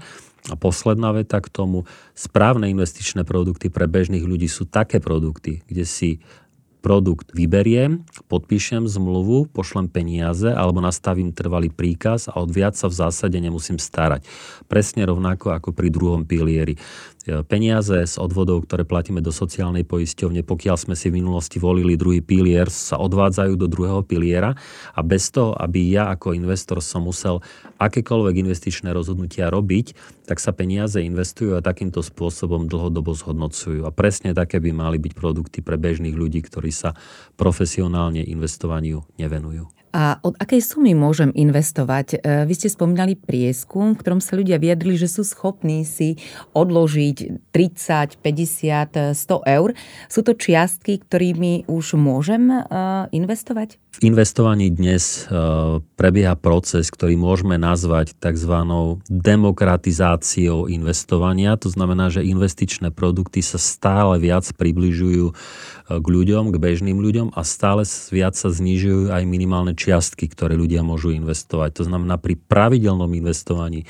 A 0.50 0.58
posledná 0.58 1.14
veta 1.14 1.38
k 1.38 1.46
tomu, 1.50 1.86
správne 2.18 2.66
investičné 2.66 3.22
produkty 3.22 3.70
pre 3.70 3.86
bežných 3.86 4.26
ľudí 4.26 4.50
sú 4.50 4.66
také 4.66 4.98
produkty, 4.98 5.62
kde 5.70 5.86
si 5.86 6.18
produkt 6.82 7.30
vyberiem, 7.30 8.02
podpíšem 8.26 8.90
zmluvu, 8.90 9.46
pošlem 9.54 9.86
peniaze 9.86 10.50
alebo 10.50 10.82
nastavím 10.82 11.30
trvalý 11.30 11.70
príkaz 11.70 12.26
a 12.26 12.42
od 12.42 12.50
viac 12.50 12.74
sa 12.74 12.90
v 12.90 12.98
zásade 12.98 13.38
nemusím 13.38 13.78
starať. 13.78 14.26
Presne 14.66 15.06
rovnako 15.06 15.54
ako 15.54 15.70
pri 15.70 15.88
druhom 15.94 16.26
pilieri. 16.26 16.74
E, 17.22 17.46
peniaze 17.46 17.94
z 17.94 18.18
odvodov, 18.18 18.66
ktoré 18.66 18.82
platíme 18.82 19.22
do 19.22 19.30
sociálnej 19.30 19.86
poisťovne, 19.86 20.42
pokiaľ 20.42 20.74
sme 20.74 20.98
si 20.98 21.06
v 21.06 21.22
minulosti 21.22 21.62
volili 21.62 21.94
druhý 21.94 22.18
pilier, 22.18 22.66
sa 22.66 22.98
odvádzajú 22.98 23.54
do 23.54 23.70
druhého 23.70 24.02
piliera 24.02 24.58
a 24.90 25.00
bez 25.06 25.30
toho, 25.30 25.54
aby 25.54 25.94
ja 25.94 26.10
ako 26.10 26.34
investor 26.34 26.82
som 26.82 27.06
musel 27.06 27.38
akékoľvek 27.78 28.42
investičné 28.42 28.90
rozhodnutia 28.90 29.54
robiť, 29.54 29.94
tak 30.26 30.42
sa 30.42 30.50
peniaze 30.50 30.98
investujú 30.98 31.54
a 31.54 31.62
takýmto 31.62 32.02
spôsobom 32.02 32.66
dlhodobo 32.66 33.14
zhodnocujú. 33.14 33.86
A 33.86 33.94
presne 33.94 34.34
také 34.34 34.58
by 34.58 34.74
mali 34.74 34.98
byť 34.98 35.12
produkty 35.14 35.62
pre 35.62 35.78
bežných 35.78 36.14
ľudí, 36.18 36.42
ktorí 36.42 36.71
sa 36.72 36.96
profesionálne 37.36 38.24
investovaniu 38.24 39.04
nevenujú. 39.20 39.68
A 39.92 40.16
od 40.24 40.32
akej 40.40 40.64
sumy 40.64 40.96
môžem 40.96 41.28
investovať? 41.36 42.16
E, 42.16 42.48
vy 42.48 42.56
ste 42.56 42.72
spomínali 42.72 43.12
prieskum, 43.12 43.92
v 43.92 44.00
ktorom 44.00 44.24
sa 44.24 44.40
ľudia 44.40 44.56
vyjadrili, 44.56 44.96
že 44.96 45.04
sú 45.04 45.20
schopní 45.20 45.84
si 45.84 46.16
odložiť 46.56 47.52
30, 47.52 48.16
50, 48.24 49.12
100 49.12 49.52
eur. 49.52 49.76
Sú 50.08 50.24
to 50.24 50.32
čiastky, 50.32 50.96
ktorými 50.96 51.68
už 51.68 52.00
môžem 52.00 52.48
e, 52.48 52.56
investovať? 53.12 53.76
V 53.92 54.08
investovaní 54.08 54.72
dnes 54.72 55.28
e, 55.28 55.36
prebieha 56.00 56.40
proces, 56.40 56.88
ktorý 56.88 57.20
môžeme 57.20 57.60
nazvať 57.60 58.16
tzv. 58.16 58.64
demokratizáciou 59.12 60.72
investovania. 60.72 61.60
To 61.60 61.68
znamená, 61.68 62.08
že 62.08 62.24
investičné 62.24 62.96
produkty 62.96 63.44
sa 63.44 63.60
stále 63.60 64.16
viac 64.16 64.48
približujú 64.56 65.36
k 65.88 66.06
ľuďom, 66.06 66.54
k 66.54 66.56
bežným 66.62 66.98
ľuďom 67.02 67.34
a 67.34 67.40
stále 67.42 67.82
viac 68.12 68.38
sa 68.38 68.48
znižujú 68.52 69.10
aj 69.10 69.22
minimálne 69.26 69.74
čiastky, 69.74 70.30
ktoré 70.30 70.54
ľudia 70.54 70.86
môžu 70.86 71.10
investovať. 71.14 71.82
To 71.82 71.84
znamená, 71.88 72.18
pri 72.18 72.38
pravidelnom 72.38 73.10
investovaní 73.10 73.84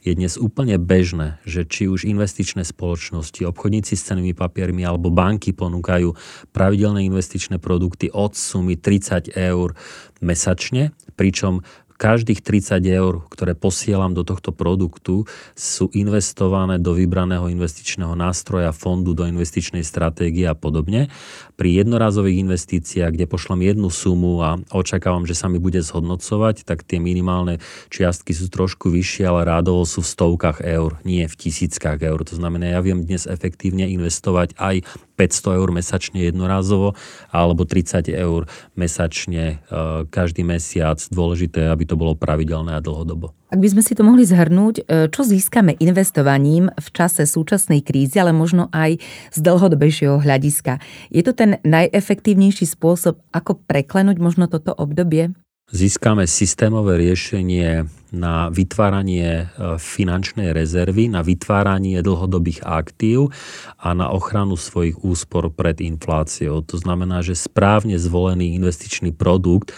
je 0.00 0.12
dnes 0.16 0.36
úplne 0.40 0.80
bežné, 0.80 1.40
že 1.44 1.68
či 1.68 1.88
už 1.88 2.08
investičné 2.08 2.64
spoločnosti, 2.64 3.44
obchodníci 3.44 3.96
s 3.96 4.06
cenými 4.08 4.32
papiermi 4.32 4.84
alebo 4.84 5.12
banky 5.12 5.52
ponúkajú 5.52 6.16
pravidelné 6.56 7.04
investičné 7.08 7.60
produkty 7.60 8.08
od 8.08 8.32
sumy 8.32 8.80
30 8.80 9.32
eur 9.36 9.76
mesačne, 10.24 10.96
pričom 11.16 11.64
každých 12.00 12.40
30 12.40 12.80
eur, 12.88 13.20
ktoré 13.28 13.52
posielam 13.52 14.16
do 14.16 14.24
tohto 14.24 14.56
produktu, 14.56 15.28
sú 15.52 15.92
investované 15.92 16.80
do 16.80 16.96
vybraného 16.96 17.52
investičného 17.52 18.16
nástroja, 18.16 18.72
fondu, 18.72 19.12
do 19.12 19.28
investičnej 19.28 19.84
stratégie 19.84 20.48
a 20.48 20.56
podobne. 20.56 21.12
Pri 21.60 21.76
jednorazových 21.76 22.40
investíciách, 22.40 23.12
kde 23.12 23.28
pošlem 23.28 23.68
jednu 23.68 23.92
sumu 23.92 24.40
a 24.40 24.56
očakávam, 24.72 25.28
že 25.28 25.36
sa 25.36 25.52
mi 25.52 25.60
bude 25.60 25.84
zhodnocovať, 25.84 26.64
tak 26.64 26.88
tie 26.88 26.96
minimálne 26.96 27.60
čiastky 27.92 28.32
sú 28.32 28.48
trošku 28.48 28.88
vyššie, 28.88 29.28
ale 29.28 29.44
rádovo 29.44 29.84
sú 29.84 30.00
v 30.00 30.08
stovkách 30.08 30.64
eur, 30.64 30.96
nie 31.04 31.28
v 31.28 31.36
tisíckach 31.36 32.00
eur. 32.00 32.24
To 32.24 32.32
znamená, 32.32 32.72
ja 32.72 32.80
viem 32.80 33.04
dnes 33.04 33.28
efektívne 33.28 33.84
investovať 33.92 34.56
aj 34.56 34.88
500 35.20 35.60
eur 35.60 35.68
mesačne 35.68 36.24
jednorázovo 36.24 36.96
alebo 37.28 37.68
30 37.68 38.08
eur 38.08 38.48
mesačne 38.72 39.60
e, 39.60 40.08
každý 40.08 40.48
mesiac. 40.48 40.96
Dôležité, 41.12 41.68
aby 41.68 41.89
to 41.90 41.98
bolo 41.98 42.14
pravidelné 42.14 42.78
a 42.78 42.80
dlhodobo. 42.80 43.34
Ak 43.50 43.58
by 43.58 43.66
sme 43.66 43.82
si 43.82 43.98
to 43.98 44.06
mohli 44.06 44.22
zhrnúť, 44.22 44.74
e, 44.86 45.10
čo 45.10 45.26
získame 45.26 45.74
investovaním 45.82 46.70
v 46.70 46.88
čase 46.94 47.26
súčasnej 47.26 47.82
krízy, 47.82 48.22
ale 48.22 48.30
možno 48.30 48.70
aj 48.70 49.02
z 49.34 49.38
dlhodobejšieho 49.42 50.22
hľadiska? 50.22 50.78
Je 51.10 51.26
to 51.26 51.34
ten 51.34 51.58
najefektívnejší 51.66 52.70
spôsob, 52.70 53.18
ako 53.34 53.58
preklenúť 53.66 54.22
možno 54.22 54.46
toto 54.46 54.70
obdobie? 54.70 55.34
získame 55.70 56.26
systémové 56.26 56.98
riešenie 56.98 57.86
na 58.10 58.50
vytváranie 58.50 59.46
e, 59.46 59.78
finančnej 59.78 60.50
rezervy, 60.50 61.06
na 61.06 61.22
vytváranie 61.22 62.02
dlhodobých 62.02 62.66
aktív 62.66 63.30
a 63.78 63.94
na 63.94 64.10
ochranu 64.10 64.58
svojich 64.58 64.98
úspor 65.06 65.46
pred 65.54 65.78
infláciou. 65.78 66.66
To 66.66 66.74
znamená, 66.74 67.22
že 67.22 67.38
správne 67.38 67.94
zvolený 68.02 68.58
investičný 68.58 69.14
produkt 69.14 69.70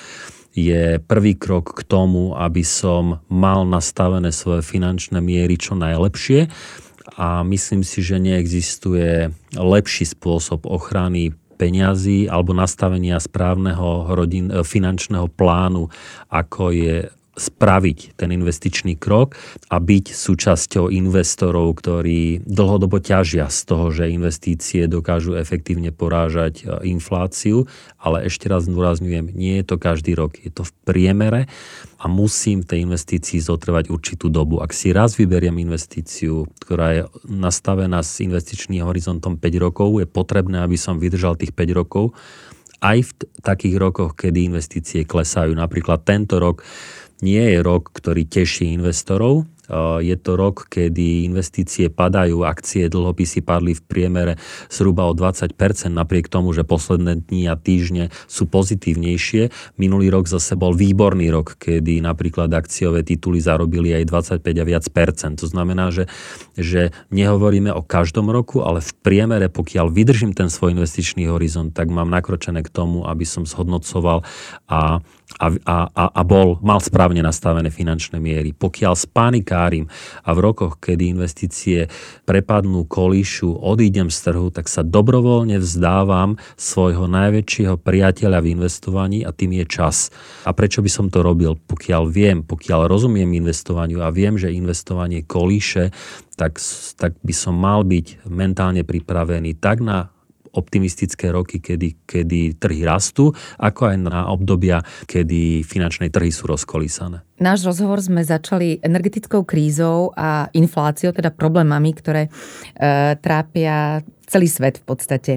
je 0.52 1.00
prvý 1.00 1.34
krok 1.36 1.72
k 1.72 1.80
tomu, 1.84 2.36
aby 2.36 2.60
som 2.60 3.24
mal 3.32 3.64
nastavené 3.64 4.30
svoje 4.32 4.60
finančné 4.60 5.20
miery 5.20 5.56
čo 5.56 5.72
najlepšie. 5.76 6.52
A 7.16 7.44
myslím 7.44 7.82
si, 7.82 8.00
že 8.00 8.20
neexistuje 8.20 9.32
lepší 9.56 10.04
spôsob 10.08 10.64
ochrany 10.68 11.34
peňazí 11.60 12.26
alebo 12.26 12.56
nastavenia 12.56 13.20
správneho 13.20 14.12
rodin, 14.12 14.50
finančného 14.50 15.28
plánu, 15.30 15.92
ako 16.32 16.72
je 16.72 17.06
spraviť 17.32 18.20
ten 18.20 18.28
investičný 18.28 19.00
krok 19.00 19.40
a 19.72 19.80
byť 19.80 20.12
súčasťou 20.12 20.92
investorov, 20.92 21.80
ktorí 21.80 22.44
dlhodobo 22.44 23.00
ťažia 23.00 23.48
z 23.48 23.60
toho, 23.64 23.88
že 23.88 24.12
investície 24.12 24.84
dokážu 24.84 25.40
efektívne 25.40 25.96
porážať 25.96 26.60
e, 26.60 26.92
infláciu, 26.92 27.64
ale 27.96 28.28
ešte 28.28 28.52
raz 28.52 28.68
zdôrazňujem, 28.68 29.32
nie 29.32 29.60
je 29.60 29.64
to 29.64 29.76
každý 29.80 30.12
rok, 30.12 30.36
je 30.36 30.52
to 30.52 30.68
v 30.68 30.72
priemere 30.84 31.40
a 31.96 32.04
musím 32.04 32.60
v 32.60 32.68
tej 32.68 32.78
investícii 32.84 33.40
zotrvať 33.40 33.88
určitú 33.88 34.28
dobu. 34.28 34.60
Ak 34.60 34.76
si 34.76 34.92
raz 34.92 35.16
vyberiem 35.16 35.56
investíciu, 35.56 36.44
ktorá 36.60 36.86
je 36.92 37.02
nastavená 37.24 38.04
s 38.04 38.20
investičným 38.20 38.84
horizontom 38.84 39.40
5 39.40 39.64
rokov, 39.64 40.04
je 40.04 40.06
potrebné, 40.10 40.60
aby 40.60 40.76
som 40.76 41.00
vydržal 41.00 41.40
tých 41.40 41.56
5 41.56 41.80
rokov, 41.80 42.12
aj 42.82 42.98
v 43.06 43.10
takých 43.46 43.76
rokoch, 43.78 44.18
kedy 44.18 44.50
investície 44.50 45.06
klesajú. 45.06 45.54
Napríklad 45.54 46.02
tento 46.02 46.42
rok 46.42 46.66
nie 47.22 47.54
je 47.54 47.58
rok, 47.62 47.94
ktorý 47.94 48.26
teší 48.26 48.74
investorov, 48.74 49.46
je 50.02 50.16
to 50.20 50.36
rok, 50.36 50.68
kedy 50.68 51.24
investície 51.24 51.88
padajú, 51.88 52.44
akcie, 52.44 52.92
dlhopisy 52.92 53.40
padli 53.40 53.72
v 53.72 53.82
priemere 53.86 54.32
zhruba 54.68 55.08
o 55.08 55.16
20%, 55.16 55.54
napriek 55.88 56.28
tomu, 56.28 56.52
že 56.52 56.66
posledné 56.66 57.24
dni 57.24 57.48
a 57.48 57.56
týždne 57.56 58.12
sú 58.28 58.50
pozitívnejšie. 58.50 59.54
Minulý 59.80 60.12
rok 60.12 60.28
zase 60.28 60.58
bol 60.58 60.76
výborný 60.76 61.32
rok, 61.32 61.56
kedy 61.56 62.04
napríklad 62.04 62.52
akciové 62.52 63.06
tituly 63.06 63.40
zarobili 63.40 63.96
aj 63.96 64.04
25 64.42 64.42
a 64.44 64.64
viac 64.66 64.84
percent. 64.92 65.38
To 65.40 65.48
znamená, 65.48 65.88
že, 65.88 66.04
že 66.58 66.92
nehovoríme 67.08 67.72
o 67.72 67.80
každom 67.86 68.28
roku, 68.28 68.60
ale 68.60 68.84
v 68.84 68.92
priemere, 69.00 69.46
pokiaľ 69.48 69.88
vydržím 69.88 70.36
ten 70.36 70.52
svoj 70.52 70.76
investičný 70.76 71.30
horizont, 71.30 71.72
tak 71.72 71.88
mám 71.88 72.12
nakročené 72.12 72.60
k 72.60 72.68
tomu, 72.68 73.08
aby 73.08 73.24
som 73.24 73.48
zhodnocoval 73.48 74.26
a 74.68 75.00
a, 75.40 75.56
a, 75.64 76.06
a 76.12 76.22
bol, 76.22 76.60
mal 76.60 76.78
správne 76.78 77.24
nastavené 77.24 77.72
finančné 77.72 78.20
miery. 78.20 78.52
Pokiaľ 78.52 78.94
spanikárim 78.94 79.88
a 80.22 80.30
v 80.36 80.38
rokoch, 80.44 80.78
kedy 80.78 81.16
investície 81.16 81.88
prepadnú, 82.28 82.84
kolíšu, 82.84 83.56
odídem 83.56 84.12
z 84.12 84.18
trhu, 84.30 84.52
tak 84.52 84.68
sa 84.68 84.84
dobrovoľne 84.84 85.56
vzdávam 85.58 86.36
svojho 86.54 87.08
najväčšieho 87.08 87.80
priateľa 87.80 88.38
v 88.44 88.50
investovaní 88.54 89.18
a 89.24 89.32
tým 89.34 89.58
je 89.58 89.64
čas. 89.66 90.12
A 90.46 90.52
prečo 90.52 90.84
by 90.84 90.90
som 90.92 91.08
to 91.08 91.24
robil? 91.24 91.56
Pokiaľ 91.56 92.02
viem, 92.06 92.44
pokiaľ 92.44 92.86
rozumiem 92.86 93.32
investovaniu 93.40 94.04
a 94.04 94.12
viem, 94.12 94.36
že 94.36 94.52
investovanie 94.52 95.24
kolíše, 95.24 95.90
tak, 96.36 96.60
tak 96.96 97.16
by 97.20 97.34
som 97.34 97.56
mal 97.56 97.84
byť 97.84 98.28
mentálne 98.28 98.84
pripravený 98.84 99.56
tak 99.60 99.84
na 99.84 100.11
optimistické 100.52 101.32
roky, 101.32 101.58
kedy, 101.58 102.04
kedy 102.04 102.60
trhy 102.60 102.84
rastú, 102.84 103.32
ako 103.58 103.92
aj 103.92 103.96
na 104.00 104.18
obdobia, 104.28 104.84
kedy 105.08 105.64
finančné 105.64 106.12
trhy 106.12 106.28
sú 106.28 106.48
rozkolísané. 106.48 107.24
Náš 107.42 107.66
rozhovor 107.66 107.98
sme 107.98 108.22
začali 108.22 108.78
energetickou 108.78 109.42
krízou 109.42 110.14
a 110.14 110.46
infláciou, 110.54 111.10
teda 111.10 111.34
problémami, 111.34 111.90
ktoré 111.90 112.28
e, 112.28 112.30
trápia 113.18 114.06
celý 114.30 114.46
svet 114.46 114.78
v 114.78 114.84
podstate. 114.86 115.32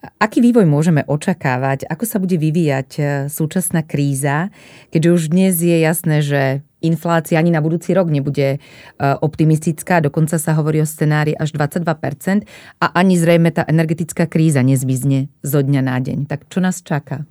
Aký 0.00 0.40
vývoj 0.40 0.64
môžeme 0.64 1.04
očakávať? 1.04 1.84
Ako 1.84 2.08
sa 2.08 2.16
bude 2.16 2.40
vyvíjať 2.40 2.90
e, 2.96 3.02
súčasná 3.28 3.84
kríza, 3.84 4.48
keďže 4.88 5.10
už 5.12 5.22
dnes 5.28 5.60
je 5.60 5.76
jasné, 5.76 6.24
že 6.24 6.64
inflácia 6.80 7.36
ani 7.36 7.52
na 7.52 7.60
budúci 7.60 7.92
rok 7.92 8.08
nebude 8.08 8.56
e, 8.56 8.58
optimistická, 8.96 10.00
dokonca 10.00 10.40
sa 10.40 10.56
hovorí 10.56 10.80
o 10.80 10.88
scenári 10.88 11.36
až 11.36 11.52
22% 11.52 12.48
a 12.80 12.86
ani 12.96 13.20
zrejme 13.20 13.52
tá 13.52 13.68
energetická 13.68 14.24
kríza 14.24 14.64
nezmizne 14.64 15.28
zo 15.44 15.60
dňa 15.60 15.82
na 15.84 16.00
deň. 16.00 16.24
Tak 16.24 16.48
čo 16.48 16.64
nás 16.64 16.80
čaká? 16.80 17.28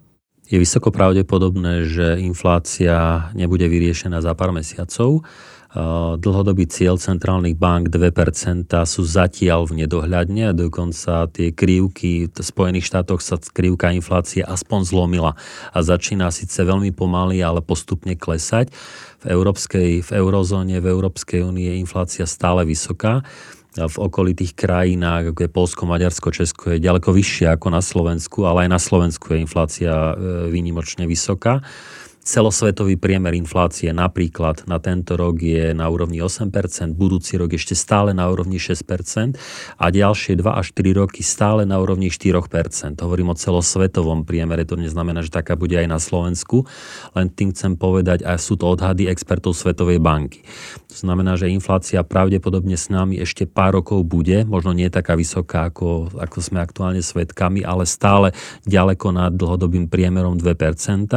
Je 0.49 0.57
vysoko 0.61 0.93
pravdepodobné, 0.93 1.89
že 1.89 2.21
inflácia 2.21 3.29
nebude 3.33 3.65
vyriešená 3.65 4.21
za 4.21 4.33
pár 4.37 4.53
mesiacov 4.53 5.25
dlhodobý 6.17 6.65
cieľ 6.65 6.97
centrálnych 6.97 7.53
bank 7.53 7.93
2% 7.93 8.73
sú 8.89 9.01
zatiaľ 9.05 9.69
v 9.69 9.85
nedohľadne 9.85 10.49
a 10.49 10.57
dokonca 10.57 11.29
tie 11.29 11.53
krivky 11.53 12.25
v 12.25 12.33
Spojených 12.33 12.89
štátoch 12.89 13.21
sa 13.21 13.37
krivka 13.37 13.93
inflácie 13.93 14.41
aspoň 14.41 14.79
zlomila 14.89 15.37
a 15.69 15.77
začína 15.85 16.33
síce 16.33 16.57
veľmi 16.65 16.89
pomaly, 16.89 17.45
ale 17.45 17.61
postupne 17.61 18.17
klesať. 18.17 18.73
V, 19.21 19.25
európskej, 19.29 20.01
v 20.01 20.09
eurozóne, 20.09 20.81
v 20.81 20.89
Európskej 20.89 21.45
únie 21.45 21.69
je 21.69 21.81
inflácia 21.85 22.25
stále 22.25 22.65
vysoká 22.65 23.21
v 23.77 23.95
okolitých 24.01 24.57
krajinách, 24.57 25.31
ako 25.31 25.39
je 25.45 25.51
Polsko, 25.53 25.83
Maďarsko, 25.85 26.33
Česko, 26.33 26.73
je 26.73 26.81
ďaleko 26.81 27.13
vyššia 27.13 27.53
ako 27.53 27.67
na 27.69 27.85
Slovensku, 27.85 28.49
ale 28.49 28.65
aj 28.65 28.69
na 28.73 28.81
Slovensku 28.81 29.37
je 29.37 29.45
inflácia 29.45 29.93
e, 29.93 30.13
výnimočne 30.49 31.05
vysoká. 31.05 31.61
Celosvetový 32.29 32.93
priemer 32.93 33.33
inflácie 33.33 33.89
napríklad 33.89 34.69
na 34.69 34.77
tento 34.77 35.17
rok 35.17 35.41
je 35.41 35.73
na 35.73 35.89
úrovni 35.89 36.21
8%, 36.21 36.53
budúci 36.93 37.41
rok 37.41 37.57
ešte 37.57 37.73
stále 37.73 38.13
na 38.13 38.29
úrovni 38.29 38.61
6% 38.61 39.33
a 39.81 39.85
ďalšie 39.89 40.37
2 40.37 40.45
až 40.45 40.69
4 40.77 41.01
roky 41.01 41.25
stále 41.25 41.65
na 41.65 41.81
úrovni 41.81 42.13
4%. 42.13 43.01
Hovorím 43.01 43.33
o 43.33 43.35
celosvetovom 43.35 44.29
priemere, 44.29 44.61
to 44.61 44.77
neznamená, 44.77 45.25
že 45.25 45.33
taká 45.33 45.57
bude 45.57 45.73
aj 45.73 45.89
na 45.89 45.97
Slovensku, 45.97 46.69
len 47.17 47.33
tým 47.33 47.49
chcem 47.49 47.73
povedať, 47.73 48.21
a 48.21 48.37
sú 48.37 48.61
to 48.61 48.77
odhady 48.77 49.09
expertov 49.09 49.57
Svetovej 49.57 49.97
banky. 49.97 50.45
To 50.93 51.01
znamená, 51.01 51.33
že 51.33 51.49
inflácia 51.49 52.05
pravdepodobne 52.05 52.77
s 52.77 52.93
nami 52.93 53.17
ešte 53.17 53.49
pár 53.49 53.81
rokov 53.81 54.05
bude, 54.05 54.45
možno 54.45 54.77
nie 54.77 54.93
taká 54.93 55.17
vysoká, 55.17 55.73
ako, 55.73 56.13
ako 56.13 56.37
sme 56.45 56.61
aktuálne 56.61 57.01
svetkami, 57.01 57.65
ale 57.65 57.89
stále 57.89 58.37
ďaleko 58.69 59.17
nad 59.17 59.33
dlhodobým 59.33 59.89
priemerom 59.89 60.37
2%. 60.37 61.09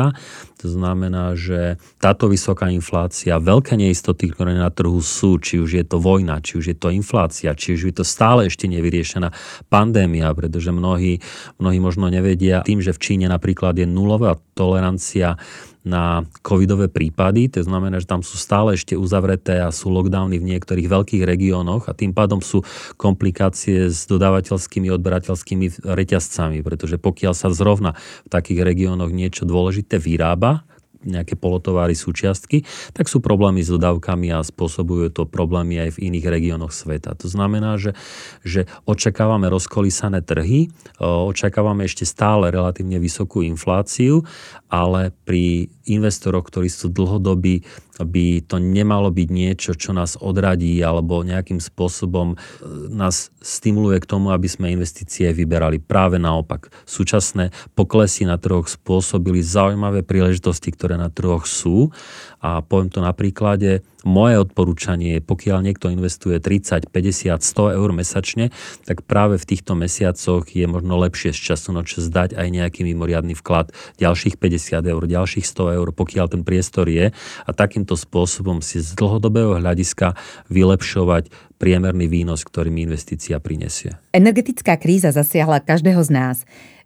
To 0.62 0.70
znamená, 0.70 1.01
že 1.34 1.80
táto 1.98 2.28
vysoká 2.28 2.68
inflácia, 2.68 3.40
veľké 3.40 3.74
neistoty, 3.74 4.30
ktoré 4.30 4.54
na 4.54 4.68
trhu 4.68 5.00
sú, 5.00 5.40
či 5.42 5.58
už 5.58 5.70
je 5.80 5.84
to 5.88 5.98
vojna, 5.98 6.38
či 6.44 6.60
už 6.60 6.64
je 6.70 6.76
to 6.76 6.92
inflácia, 6.92 7.56
či 7.56 7.74
už 7.74 7.90
je 7.90 7.94
to 7.96 8.04
stále 8.04 8.46
ešte 8.46 8.68
nevyriešená 8.68 9.32
pandémia, 9.72 10.30
pretože 10.36 10.70
mnohí, 10.70 11.18
mnohí 11.58 11.78
možno 11.80 12.12
nevedia 12.12 12.62
tým, 12.62 12.84
že 12.84 12.94
v 12.94 13.02
Číne 13.02 13.26
napríklad 13.26 13.74
je 13.80 13.88
nulová 13.88 14.38
tolerancia 14.52 15.40
na 15.82 16.22
covidové 16.46 16.86
prípady, 16.86 17.50
to 17.50 17.66
znamená, 17.66 17.98
že 17.98 18.06
tam 18.06 18.22
sú 18.22 18.38
stále 18.38 18.78
ešte 18.78 18.94
uzavreté 18.94 19.58
a 19.58 19.74
sú 19.74 19.90
lockdowny 19.90 20.38
v 20.38 20.48
niektorých 20.54 20.86
veľkých 20.86 21.22
regiónoch 21.26 21.90
a 21.90 21.96
tým 21.96 22.14
pádom 22.14 22.38
sú 22.38 22.62
komplikácie 22.94 23.90
s 23.90 24.06
dodávateľskými 24.06 24.86
odberateľskými 24.94 25.82
reťazcami, 25.82 26.62
pretože 26.62 27.02
pokiaľ 27.02 27.34
sa 27.34 27.50
zrovna 27.50 27.98
v 28.22 28.28
takých 28.30 28.62
regiónoch 28.62 29.10
niečo 29.10 29.42
dôležité 29.42 29.98
vyrába, 29.98 30.62
nejaké 31.04 31.34
polotovary, 31.38 31.94
súčiastky, 31.94 32.64
tak 32.94 33.10
sú 33.10 33.18
problémy 33.18 33.62
s 33.62 33.70
dodávkami 33.70 34.32
a 34.34 34.46
spôsobujú 34.46 35.12
to 35.12 35.22
problémy 35.26 35.78
aj 35.88 35.98
v 35.98 36.10
iných 36.10 36.26
regiónoch 36.26 36.72
sveta. 36.74 37.14
To 37.18 37.28
znamená, 37.28 37.78
že, 37.78 37.94
že 38.46 38.70
očakávame 38.86 39.50
rozkolísané 39.50 40.22
trhy, 40.22 40.70
očakávame 41.02 41.86
ešte 41.86 42.06
stále 42.06 42.50
relatívne 42.50 43.02
vysokú 43.02 43.42
infláciu, 43.42 44.22
ale 44.72 45.12
pri 45.26 45.68
investoroch, 45.86 46.46
ktorí 46.46 46.68
sú 46.70 46.90
dlhodobí, 46.90 47.64
by 48.02 48.42
to 48.48 48.58
nemalo 48.58 49.12
byť 49.12 49.28
niečo, 49.30 49.72
čo 49.78 49.94
nás 49.94 50.18
odradí 50.18 50.80
alebo 50.82 51.22
nejakým 51.22 51.62
spôsobom 51.62 52.34
e, 52.34 52.36
nás 52.90 53.30
stimuluje 53.38 54.02
k 54.02 54.10
tomu, 54.10 54.34
aby 54.34 54.48
sme 54.48 54.74
investície 54.74 55.30
vyberali. 55.30 55.78
Práve 55.78 56.18
naopak. 56.18 56.72
Súčasné 56.88 57.54
poklesy 57.76 58.26
na 58.26 58.40
trhoch 58.40 58.66
spôsobili 58.66 59.44
zaujímavé 59.44 60.02
príležitosti, 60.02 60.74
ktoré 60.74 60.98
na 60.98 61.12
trhoch 61.12 61.46
sú 61.46 61.94
a 62.42 62.64
poviem 62.64 62.90
to 62.90 62.98
na 63.04 63.14
príklade, 63.14 63.86
moje 64.02 64.38
odporúčanie 64.42 65.18
je, 65.18 65.20
pokiaľ 65.24 65.58
niekto 65.64 65.90
investuje 65.90 66.38
30, 66.38 66.90
50, 66.90 67.42
100 67.42 67.78
eur 67.78 67.90
mesačne, 67.94 68.50
tak 68.86 69.06
práve 69.06 69.38
v 69.38 69.48
týchto 69.48 69.78
mesiacoch 69.78 70.46
je 70.50 70.66
možno 70.66 70.98
lepšie 71.02 71.34
z 71.34 71.54
času 71.54 71.74
na 71.74 71.82
čas 71.86 72.10
dať 72.10 72.34
aj 72.34 72.48
nejaký 72.50 72.80
mimoriadný 72.86 73.38
vklad, 73.38 73.70
ďalších 73.98 74.38
50 74.38 74.84
eur, 74.86 75.02
ďalších 75.06 75.46
100 75.46 75.78
eur, 75.78 75.88
pokiaľ 75.94 76.26
ten 76.30 76.42
priestor 76.42 76.90
je 76.90 77.14
a 77.46 77.50
takýmto 77.50 77.94
spôsobom 77.98 78.60
si 78.60 78.82
z 78.82 78.94
dlhodobého 78.98 79.58
hľadiska 79.58 80.18
vylepšovať 80.50 81.52
priemerný 81.62 82.10
výnos, 82.10 82.42
ktorý 82.42 82.74
mi 82.74 82.82
investícia 82.82 83.38
prinesie. 83.38 83.94
Energetická 84.10 84.74
kríza 84.74 85.14
zasiahla 85.14 85.62
každého 85.62 86.02
z 86.02 86.10
nás. 86.10 86.36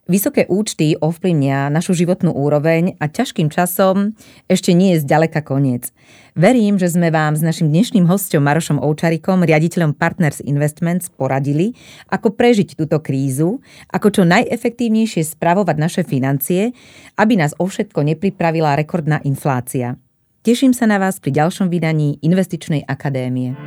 Vysoké 0.07 0.47
účty 0.47 0.95
ovplyvnia 0.95 1.66
našu 1.66 1.90
životnú 1.90 2.31
úroveň 2.31 2.95
a 3.03 3.11
ťažkým 3.11 3.51
časom 3.51 4.14
ešte 4.47 4.71
nie 4.71 4.95
je 4.95 5.03
zďaleka 5.03 5.42
koniec. 5.42 5.90
Verím, 6.38 6.79
že 6.79 6.95
sme 6.95 7.11
vám 7.11 7.35
s 7.35 7.42
našim 7.42 7.75
dnešným 7.75 8.07
hostom 8.07 8.47
Marošom 8.47 8.79
Oučarikom, 8.79 9.42
riaditeľom 9.42 9.99
Partners 9.99 10.38
Investments, 10.47 11.11
poradili, 11.11 11.75
ako 12.07 12.38
prežiť 12.38 12.79
túto 12.79 13.03
krízu, 13.03 13.59
ako 13.90 14.14
čo 14.14 14.23
najefektívnejšie 14.23 15.27
spravovať 15.27 15.75
naše 15.75 16.03
financie, 16.07 16.71
aby 17.19 17.35
nás 17.35 17.59
o 17.59 17.66
všetko 17.66 18.07
nepripravila 18.07 18.79
rekordná 18.79 19.19
inflácia. 19.27 19.99
Teším 20.47 20.71
sa 20.71 20.87
na 20.87 21.03
vás 21.03 21.19
pri 21.19 21.35
ďalšom 21.35 21.66
vydaní 21.66 22.23
Investičnej 22.23 22.87
akadémie. 22.87 23.59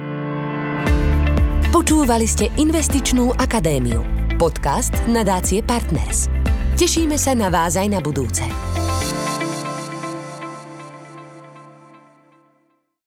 Počúvali 1.76 2.24
ste 2.24 2.48
Investičnú 2.56 3.36
akadémiu 3.36 4.19
podcast 4.40 4.96
nadácie 5.12 5.60
Partners. 5.60 6.32
Tešíme 6.80 7.20
sa 7.20 7.36
na 7.36 7.52
vás 7.52 7.76
aj 7.76 7.92
na 7.92 8.00
budúce. 8.00 8.48